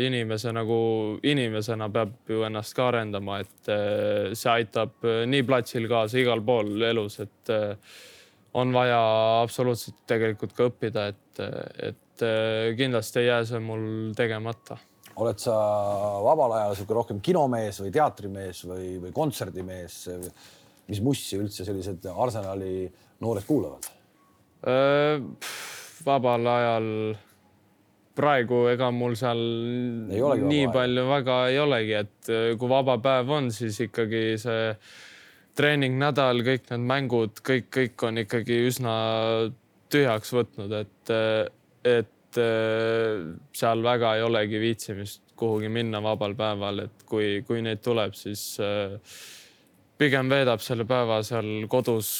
[0.04, 0.80] inimese nagu
[1.24, 3.72] inimesena peab ju ennast ka arendama, et
[4.36, 5.00] see aitab
[5.32, 7.56] nii platsil kaasa igal pool elus, et
[8.58, 8.98] on vaja
[9.42, 14.78] absoluutselt tegelikult ka õppida, et, et et äh, kindlasti ei jää see mul tegemata.
[15.18, 15.54] oled sa
[16.22, 20.08] vabal ajal sihuke rohkem kinomees või teatrimees või, või kontserdimees?
[20.88, 22.88] mis mussi üldse sellised Arsenali
[23.20, 23.90] noored kuulavad?
[24.66, 25.20] Äh,
[26.06, 26.88] vabal ajal
[28.18, 29.42] praegu ega mul seal
[30.08, 31.10] nii palju aja.
[31.12, 34.72] väga ei olegi, et äh, kui vaba päev on, siis ikkagi see
[35.58, 38.94] treeningnädal, kõik need mängud, kõik, kõik on ikkagi üsna
[39.92, 41.14] tühjaks võtnud, et
[41.88, 43.24] et äh,
[43.56, 48.42] seal väga ei olegi viitsimist kuhugi minna vabal päeval, et kui, kui neid tuleb, siis
[48.62, 48.96] äh,
[49.98, 52.10] pigem veedab selle päeva seal kodus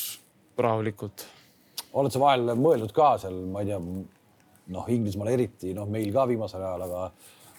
[0.58, 1.26] rahulikult.
[1.98, 3.80] oled sa vahel mõelnud ka seal, ma ei tea,
[4.74, 7.02] noh, Inglismaal eriti, noh, meil ka viimasel ajal, aga,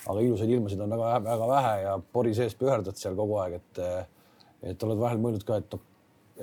[0.05, 3.83] aga ilusaid ilmasid on väga-väga vähe ja pori sees pöördad seal kogu aeg, et,
[4.73, 5.79] et oled vahel mõelnud ka, et,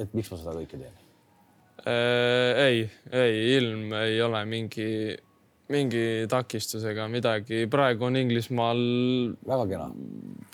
[0.04, 1.05] et miks ma seda kõike teen äh,?
[1.86, 2.82] Ei,
[3.12, 4.88] ei, ilm ei ole mingi
[5.68, 7.64] mingi takistusega midagi.
[7.70, 8.82] praegu on Inglismaal
[9.48, 9.88] väga kena,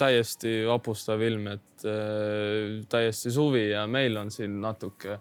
[0.00, 5.18] täiesti vapustav ilm, et äh, täiesti suvi ja meil on siin natuke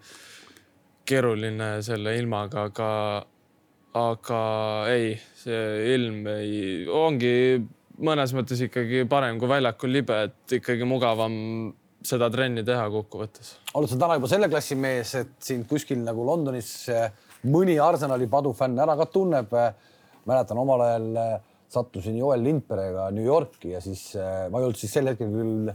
[1.07, 2.89] keeruline selle ilmaga, aga,
[3.99, 4.41] aga
[4.93, 6.55] ei, see ilm ei,
[6.87, 7.35] ongi
[8.01, 11.35] mõnes mõttes ikkagi parem kui väljakul libe, et ikkagi mugavam
[12.05, 13.55] seda trenni teha kokkuvõttes.
[13.77, 17.11] oled sa täna juba selle klassi mees, et sind kuskil nagu Londonis äh,
[17.49, 19.53] mõni Arsenali padufänn ära ka tunneb.
[20.25, 21.39] mäletan omal ajal äh,
[21.71, 25.71] sattusin Joel Lindberga New Yorki ja siis äh, ma ei olnud siis sel hetkel küll,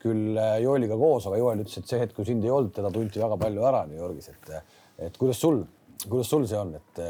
[0.00, 2.90] küll äh, Joeliga koos, aga Joel ütles, et see hetk, kui sind ei olnud, teda
[2.94, 4.72] tunti väga palju ära New Yorgis, et,
[5.08, 5.60] et kuidas sul,
[6.06, 7.02] kuidas sul see on, et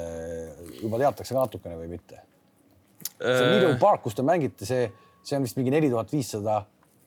[0.81, 2.25] juba teatakse ka natukene või mitte?
[3.21, 4.91] see Meadow Park, kus te mängite, see,
[5.23, 6.65] see on vist mingi neli tuhat viissada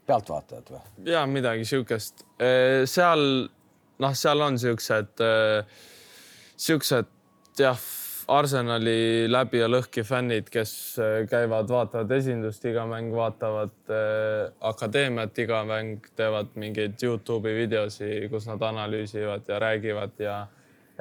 [0.08, 0.84] pealtvaatajat või?
[1.12, 2.26] ja midagi siukest.
[2.86, 3.26] seal,
[4.04, 5.82] noh, seal on siuksed äh,
[6.64, 7.06] siuksed
[7.60, 7.84] jah,
[8.32, 15.36] Arsenali läbi ja lõhki fännid, kes äh, käivad, vaatavad esindust, iga mäng vaatavad äh, akadeemiat,
[15.44, 20.38] iga mäng teevad mingeid Youtube'i videosi, kus nad analüüsivad ja räägivad ja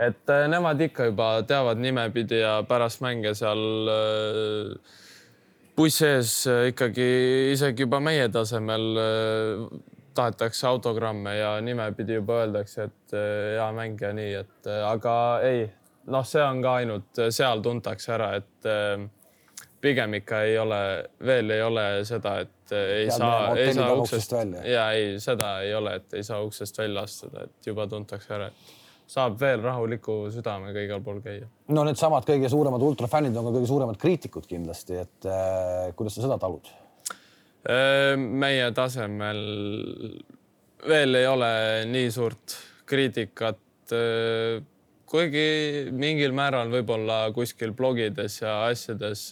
[0.02, 3.62] et äh, nemad ikka juba teavad nimepidi ja pärast mänge seal
[3.94, 4.98] äh,
[5.76, 7.06] bussi ees äh, ikkagi
[7.52, 9.64] isegi juba meie tasemel äh,
[10.14, 15.14] tahetakse autogramme ja nimepidi juba öeldakse, et hea mängija, nii et aga
[15.48, 15.62] ei,
[16.12, 18.68] noh, see on ka ainult seal tuntakse ära, et
[19.80, 20.80] pigem ikka ei ole,
[21.24, 24.66] veel ei ole seda, et ei Pead saa, ei saa uksest välja.
[24.68, 28.52] ja ei, seda ei ole, et ei saa uksest välja astuda, et juba tuntakse ära,
[28.52, 28.81] et
[29.12, 31.48] saab veel rahuliku südamega igal pool käia.
[31.74, 36.26] no needsamad kõige suuremad ultrafännid on ka kõige suuremad kriitikud kindlasti, et äh, kuidas sa
[36.26, 36.70] seda talud?
[37.62, 39.40] meie tasemel
[40.90, 41.50] veel ei ole
[41.86, 42.56] nii suurt
[42.90, 43.60] kriitikat.
[45.06, 49.28] kuigi mingil määral võib-olla kuskil blogides ja asjades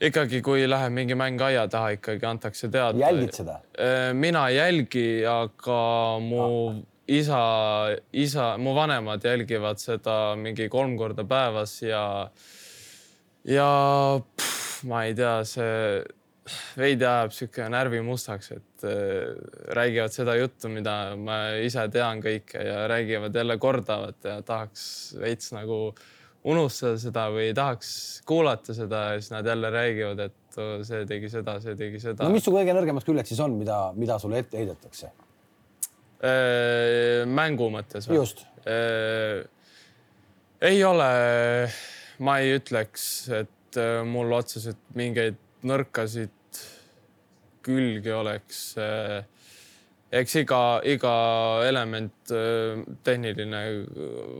[0.00, 2.98] ikkagi, kui läheb mingi mäng aia taha, ikkagi antakse teada.
[3.00, 3.58] jälgid seda?
[4.14, 5.80] mina ei jälgi, aga
[6.22, 6.78] mu ah.
[7.10, 7.40] Isa,
[8.12, 12.04] isa, mu vanemad jälgivad seda mingi kolm korda päevas ja,
[13.48, 13.68] ja
[14.20, 15.74] pff, ma ei tea, see
[16.78, 19.34] veidi ajab sihuke närvi mustaks, et äh,
[19.76, 24.84] räägivad seda juttu, mida ma ise tean kõike ja räägivad jälle kordavad ja tahaks
[25.20, 25.80] veits nagu
[26.50, 27.90] unustada seda või tahaks
[28.28, 32.24] kuulata seda ja siis nad jälle räägivad, et see tegi seda, see tegi seda.
[32.24, 35.12] no mis su kõige nõrgemad küljed siis on, mida, mida sulle ette heidetakse?
[36.20, 38.18] Äh, mängu mõttes või?
[38.20, 38.44] just.
[38.68, 39.46] Äh,
[40.68, 41.08] ei ole,
[42.20, 46.60] ma ei ütleks, et mul otseselt mingeid nõrkasid
[47.64, 48.74] külgi oleks.
[50.10, 50.58] Eks iga,
[50.90, 51.12] iga
[51.68, 53.60] element eh, tehniline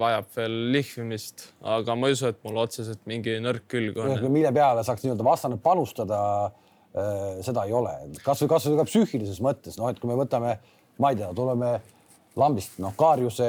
[0.00, 4.16] vajab veel lihvimist, aga ma ei usu, et mul otseselt mingi nõrk külg on.
[4.34, 6.18] mille peale saaks nii-öelda vastane panustada,
[7.46, 7.92] seda ei ole,
[8.26, 10.56] kasvõi kasvõi ka psüühilises mõttes, noh, et kui me võtame,
[11.00, 11.72] ma ei tea, tuleme
[12.40, 13.48] lambist, noh, Kaarjuse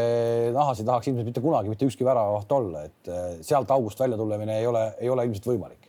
[0.56, 3.12] nahas ei tahaks ilmselt mitte kunagi mitte ükski väravaht olla, et
[3.46, 5.88] sealt august välja tulemine ei ole, ei ole ilmselt võimalik.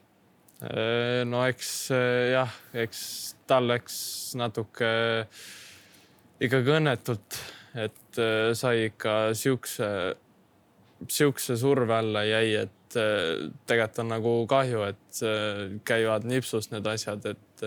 [1.27, 1.73] no eks
[2.35, 2.53] jah,
[2.85, 3.01] eks
[3.51, 3.97] tal läks
[4.39, 4.93] natuke
[6.43, 7.39] ikkagi õnnetult,
[7.79, 9.89] et äh, sai ikka siukse,
[11.09, 16.89] siukse surve alla jäi, et äh, tegelikult on nagu kahju, et äh, käivad nipsust need
[16.91, 17.67] asjad, et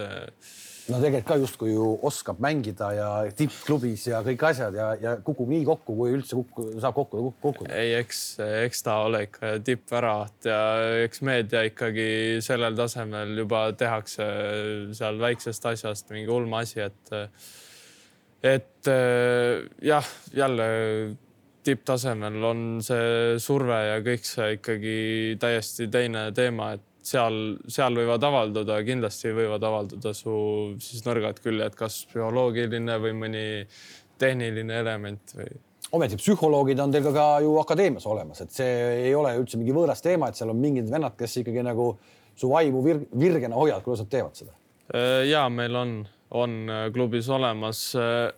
[0.91, 5.49] no tegelikult ka justkui ju oskab mängida ja tippklubis ja kõik asjad ja, ja kukub
[5.49, 7.73] nii kokku, kui üldse kukku, saab kokkuda, kukkuda.
[7.73, 8.21] ei, eks,
[8.67, 10.61] eks ta ole ikka tippväravat ja
[11.05, 12.07] eks meedia ikkagi
[12.45, 14.29] sellel tasemel juba tehakse
[14.97, 17.15] seal väiksest asjast mingi ulme asi, et
[18.45, 18.93] et
[19.81, 20.65] jah, jälle
[21.65, 24.97] tipptasemel on see surve ja kõik see ikkagi
[25.41, 27.38] täiesti teine teema, et seal,
[27.72, 30.34] seal võivad avalduda, kindlasti võivad avalduda su
[30.84, 33.45] siis nõrgad küljed, kas psühholoogiline või mõni
[34.22, 35.53] tehniline element või
[35.95, 38.76] ometi psühholoogid on teil ka, ka ju akadeemias olemas, et see
[39.08, 41.91] ei ole üldse mingi võõras teema, et seal on mingid vennad, kes ikkagi nagu
[42.36, 44.56] su vaimu vir virgena hoiavad, kuidas nad teevad seda?
[44.93, 45.97] Äh, ja meil on,
[46.36, 48.32] on äh, klubis olemas äh,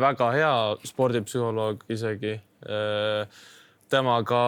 [0.00, 0.52] väga hea
[0.88, 2.38] spordipsühholoog isegi
[3.90, 4.40] temaga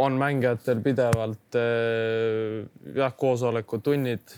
[0.00, 2.64] on mängijatel pidevalt eh,
[2.96, 4.34] jah, koosolekud, tunnid,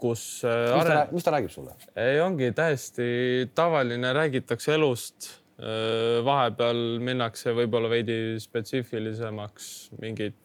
[0.00, 0.24] kus.
[0.44, 1.76] Eh, mis ta, mis ta räägib sulle?
[1.96, 5.30] ei, ongi täiesti tavaline, räägitakse elust.
[5.60, 9.70] Eh, vahepeal minnakse võib-olla veidi spetsiifilisemaks,
[10.00, 10.40] mingid,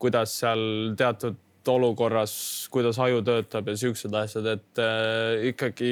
[0.00, 2.36] kuidas seal teatud olukorras,
[2.70, 4.82] kuidas aju töötab ja siuksed asjad, et
[5.48, 5.90] ikkagi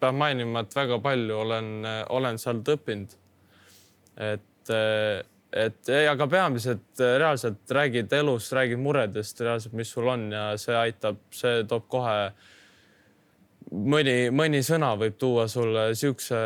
[0.00, 1.68] pean mainima, et väga palju olen,
[2.14, 3.18] olen sealt õppinud.
[4.14, 4.72] et
[5.54, 10.74] et aga peamiselt äh, reaalselt räägid elust, räägid muredest reaalselt, mis sul on ja see
[10.76, 12.16] aitab, see toob kohe
[13.70, 16.38] mõni, mõni sõna võib tuua sulle siukse,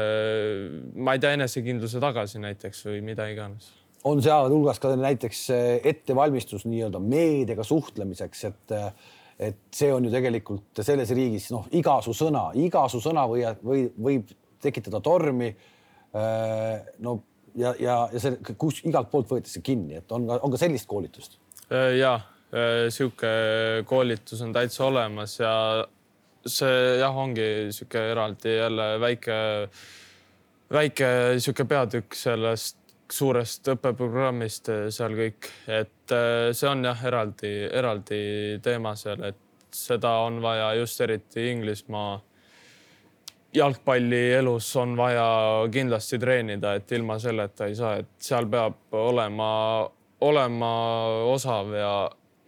[0.96, 3.72] ma ei tea, enesekindluse tagasi näiteks või mida iganes.
[4.04, 5.46] on sealhulgas ka näiteks
[5.84, 8.76] ettevalmistus nii-öelda meediaga suhtlemiseks, et
[9.38, 13.44] et see on ju tegelikult selles riigis noh, iga su sõna, iga su sõna või,
[13.62, 15.52] või võib tekitada tormi.
[16.98, 17.12] no
[17.56, 20.88] ja, ja, ja see, kus igalt poolt võetakse kinni, et on ka, on ka sellist
[20.90, 21.38] koolitust?
[21.98, 22.16] ja
[22.88, 23.30] sihuke
[23.84, 25.52] koolitus on täitsa olemas ja
[26.48, 29.36] see jah, ongi sihuke eraldi jälle väike,
[30.72, 32.78] väike sihuke peatükk sellest
[33.12, 36.16] suurest õppeprogrammist seal kõik, et
[36.56, 38.22] see on jah, eraldi, eraldi
[38.64, 39.44] teema seal, et
[39.74, 42.18] seda on vaja just eriti Inglismaa
[43.54, 45.28] jalgpallielus on vaja
[45.72, 49.50] kindlasti treenida, et ilma selleta ei saa, et seal peab olema,
[50.20, 50.72] olema
[51.32, 51.92] osav ja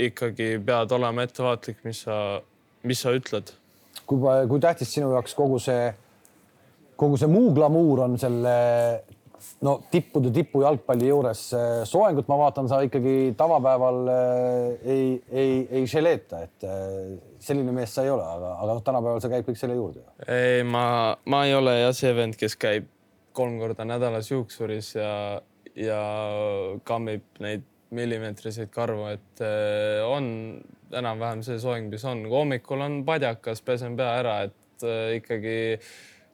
[0.00, 2.18] ikkagi pead olema ettevaatlik, mis sa,
[2.82, 3.54] mis sa ütled.
[4.06, 5.88] kui, kui tähtis sinu jaoks kogu see,
[6.98, 8.54] kogu see muu glamuur on selle
[9.64, 11.42] no tippude tipu jalgpalli juures
[11.88, 17.94] soengut ma vaatan, sa ikkagi tavapäeval äh, ei, ei, ei želeeta, et äh, selline mees
[17.94, 20.04] sa ei ole, aga, aga noh, tänapäeval see käib kõik selle juurde.
[20.26, 20.84] ei, ma,
[21.32, 22.90] ma ei ole jah see vend, kes käib
[23.36, 25.14] kolm korda nädalas juuksuris ja,
[25.78, 26.02] ja
[26.84, 30.60] kammib neid millimeetriseid karvu, et äh, on
[30.94, 32.24] enam-vähem see soeng, mis on.
[32.30, 34.56] hommikul on padjakas, pesen pea ära, et
[35.16, 35.58] ikkagi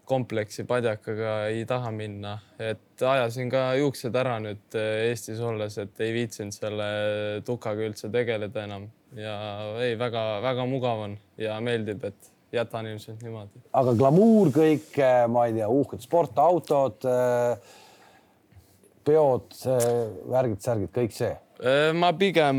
[0.06, 6.02] kompleksi padjakaga ei taha minna, et ajasin ka juuksed ära nüüd eh, Eestis olles, et
[6.04, 6.86] ei viitsinud selle
[7.46, 8.86] tukaga üldse tegeleda enam
[9.16, 9.36] ja
[9.82, 13.64] ei väga,, väga-väga mugav on ja meeldib, et jätan ilmselt niimoodi.
[13.72, 17.74] aga glamuur kõik, eh, ma ei tea, uhked sportautod, eh,
[19.06, 19.52] peod,
[20.30, 21.34] värgid-särgid, kõik see?
[21.96, 22.58] ma pigem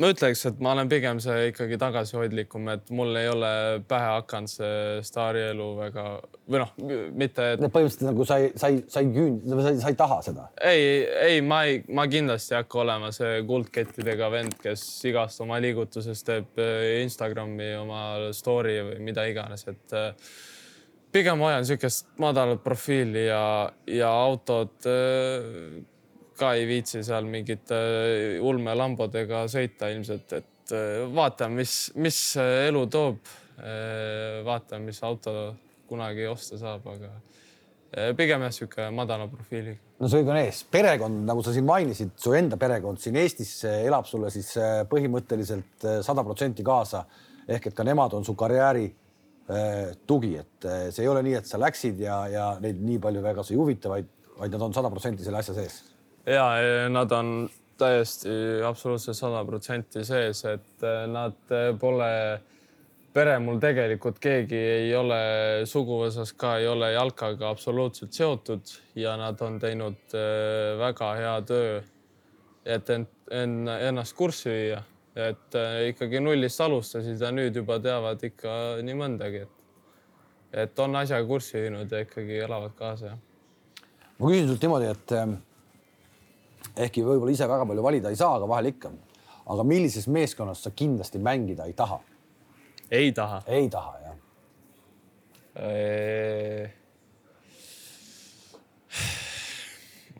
[0.00, 3.50] ma ütleks, et ma olen pigem see ikkagi tagasihoidlikum, et mul ei ole
[3.88, 6.04] pähe hakanud see staarielu väga
[6.46, 6.74] või noh,
[7.16, 7.62] mitte et....
[7.64, 10.48] põhimõtteliselt nagu sa ei, sa ei, sa ei küün-, sa ei, sa ei taha seda?
[10.60, 10.84] ei,
[11.28, 16.28] ei, ma ei, ma kindlasti ei hakka olema see kuldkettidega vend, kes igast oma liigutusest
[16.28, 18.04] teeb äh, Instagrami oma
[18.36, 20.12] story või mida iganes, et äh,
[21.16, 23.44] pigem hoian niisugust madalat profiili ja,
[23.88, 25.80] ja autod äh,
[26.38, 32.84] ka ei viitsi seal mingite äh, ulmelambodega sõita ilmselt, et äh, vaatame, mis, mis elu
[32.92, 33.32] toob.
[33.56, 35.32] Äh, vaatame, mis auto
[35.88, 37.14] kunagi osta saab, aga
[38.18, 39.78] pigem jah, niisugune madala profiiliga.
[40.02, 44.04] no kõik on ees, perekond, nagu sa siin mainisid, su enda perekond siin Eestis elab
[44.10, 44.50] sulle siis
[44.90, 47.04] põhimõtteliselt sada protsenti kaasa
[47.46, 48.90] ehk et ka nemad on su karjääri
[50.10, 53.46] tugi, et see ei ole nii, et sa läksid ja, ja neid nii palju väga
[53.46, 54.10] see ei huvita, vaid,
[54.42, 55.78] vaid nad on sada protsenti selle asja sees
[56.26, 57.48] ja nad on
[57.78, 58.28] täiesti
[58.66, 62.10] absoluutselt sada protsenti sees, et eh, nad eh, pole,
[63.16, 65.20] pere mul tegelikult keegi ei ole
[65.68, 71.80] suguvõsas ka ei ole jalkaga absoluutselt seotud ja nad on teinud eh, väga hea töö,
[72.64, 74.80] et end, end, ennast kurssi viia,
[75.16, 75.56] et
[75.88, 79.62] ikkagi nullist alustasid ja nüüd juba teavad ikka nii mõndagi, et,
[80.64, 83.14] et on asjaga kurssi viinud ja ikkagi elavad kaasa.
[84.18, 85.16] ma küsin sult niimoodi, et
[86.76, 88.92] ehkki võib-olla ise väga palju valida ei saa, aga vahel ikka.
[89.46, 92.00] aga millises meeskonnas sa kindlasti mängida ei taha?
[92.90, 93.42] ei taha?
[93.46, 94.16] ei taha, jah
[95.62, 96.72] eee....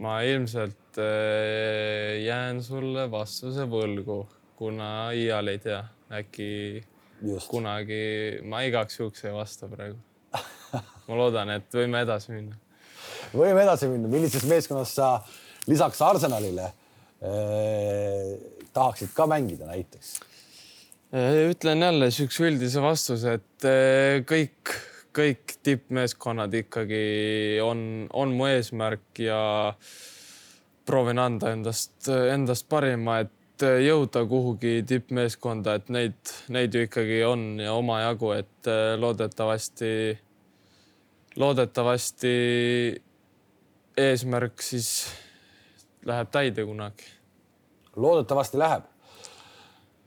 [0.00, 4.24] ma ilmselt eee, jään sulle vastuse võlgu,
[4.57, 5.84] kuna iial ei tea,
[6.20, 6.50] äkki
[7.22, 7.48] Just.
[7.48, 10.00] kunagi, ma igaks juhuks ei vasta praegu
[11.07, 12.57] ma loodan, et võime edasi minna.
[13.34, 15.11] võime edasi minna, millises meeskonnas sa
[15.66, 16.70] lisaks Arsenalile
[17.20, 18.34] eh,
[18.72, 20.16] tahaksid ka mängida näiteks?
[21.12, 24.74] Eh, ütlen jälle siukse üldise vastuse, et eh, kõik,
[25.16, 27.06] kõik tippmeeskonnad ikkagi
[27.64, 27.80] on,
[28.12, 29.40] on mu eesmärk ja
[30.86, 33.32] proovin anda endast, endast parima, et
[33.82, 38.68] jõuda kuhugi tippmeeskonda, et neid, neid ju ikkagi on ja omajagu, et
[39.00, 39.90] loodetavasti,
[41.40, 42.34] loodetavasti
[43.96, 44.90] eesmärk siis
[46.07, 47.12] läheb täide kunagi.
[47.96, 48.82] loodetavasti läheb.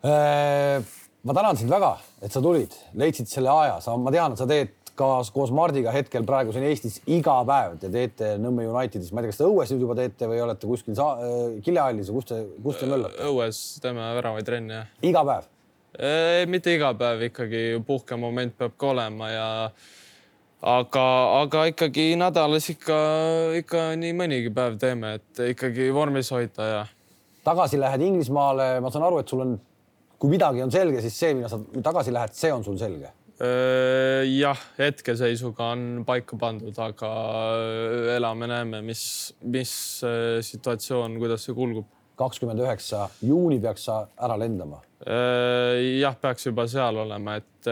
[0.05, 0.83] Äh,
[1.23, 4.45] ma tänan sind väga, et sa tulid, leidsid selle aja, sa, ma tean, et sa
[4.47, 9.21] teed ka koos Mardiga hetkel praegu siin Eestis iga päev te teete Nõmme Unitedis, ma
[9.21, 12.19] ei tea, kas te õues nüüd juba teete või olete kuskil sa, äh, Kilehallis või
[12.19, 13.23] kus te, kus te möllate?
[13.27, 14.91] õues teeme väravaid trenne, jah.
[15.09, 15.55] iga päev?
[16.47, 19.47] mitte iga päev ikkagi, puhkemoment peab ka olema ja
[20.61, 21.05] aga,
[21.41, 22.99] aga ikkagi nädalas ikka,
[23.61, 26.81] ikka nii mõnigi päev teeme, et ikkagi vormis hoida ja.
[27.47, 29.55] tagasi lähed Inglismaale, ma saan aru, et sul on,
[30.19, 34.59] kui midagi on selge, siis see, millal sa tagasi lähed, see on sul selge jah,
[34.75, 37.11] hetkeseisuga on paika pandud, aga
[38.17, 39.03] elame-näeme, mis,
[39.47, 39.71] mis
[40.49, 41.87] situatsioon, kuidas see kulgub.
[42.19, 44.81] kakskümmend üheksa juuni peaks sa ära lendama.
[45.07, 47.71] jah, peaks juba seal olema, et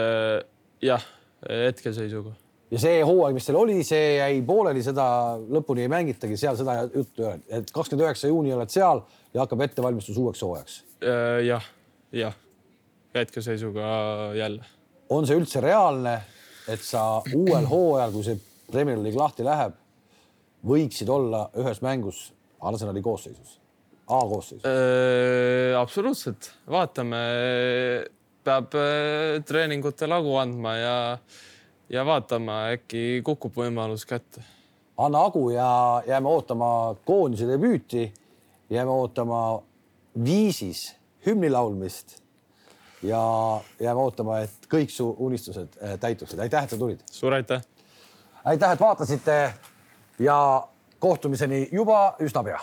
[0.80, 1.04] jah,
[1.44, 2.32] hetkeseisuga.
[2.70, 5.06] Ja see hooaeg, mis teil oli, see jäi pooleli, seda
[5.40, 9.02] lõpuni ei mängitagi, seal seda juttu ei ole, et kakskümmend üheksa juuni oled seal
[9.34, 10.80] ja hakkab ettevalmistus uueks hooajaks.
[11.00, 11.40] Ja,.
[11.46, 11.68] jah,
[12.12, 12.36] jah,
[13.14, 13.88] hetkeseisuga
[14.38, 14.66] jälle.
[15.14, 16.18] On see üldse reaalne,
[16.68, 19.78] et sa uuel hooajal, kui see Premier League lahti läheb,
[20.68, 22.28] võiksid olla ühes mängus
[22.60, 23.56] Arsenali koosseisus,
[24.08, 24.64] A koosseisus.
[24.68, 25.76] Äh,?
[25.78, 27.18] absoluutselt, vaatame,
[28.44, 30.96] peab äh, treeningute lagu andma ja,
[31.90, 34.42] ja vaatama, äkki kukub võimalus kätte.
[34.98, 38.12] anna hagu ja jääme ootama koondise debüüti,
[38.70, 39.62] jääme ootama
[40.24, 42.22] viisis hümni laulmist
[43.02, 43.20] ja
[43.80, 46.38] jääme ootama, et kõik su unistused äh, täituksid.
[46.38, 47.00] aitäh, et sa tulid.
[47.10, 47.62] suur aitäh.
[48.44, 49.54] aitäh, et vaatasite
[50.18, 50.68] ja
[50.98, 52.60] kohtumiseni juba üsna pea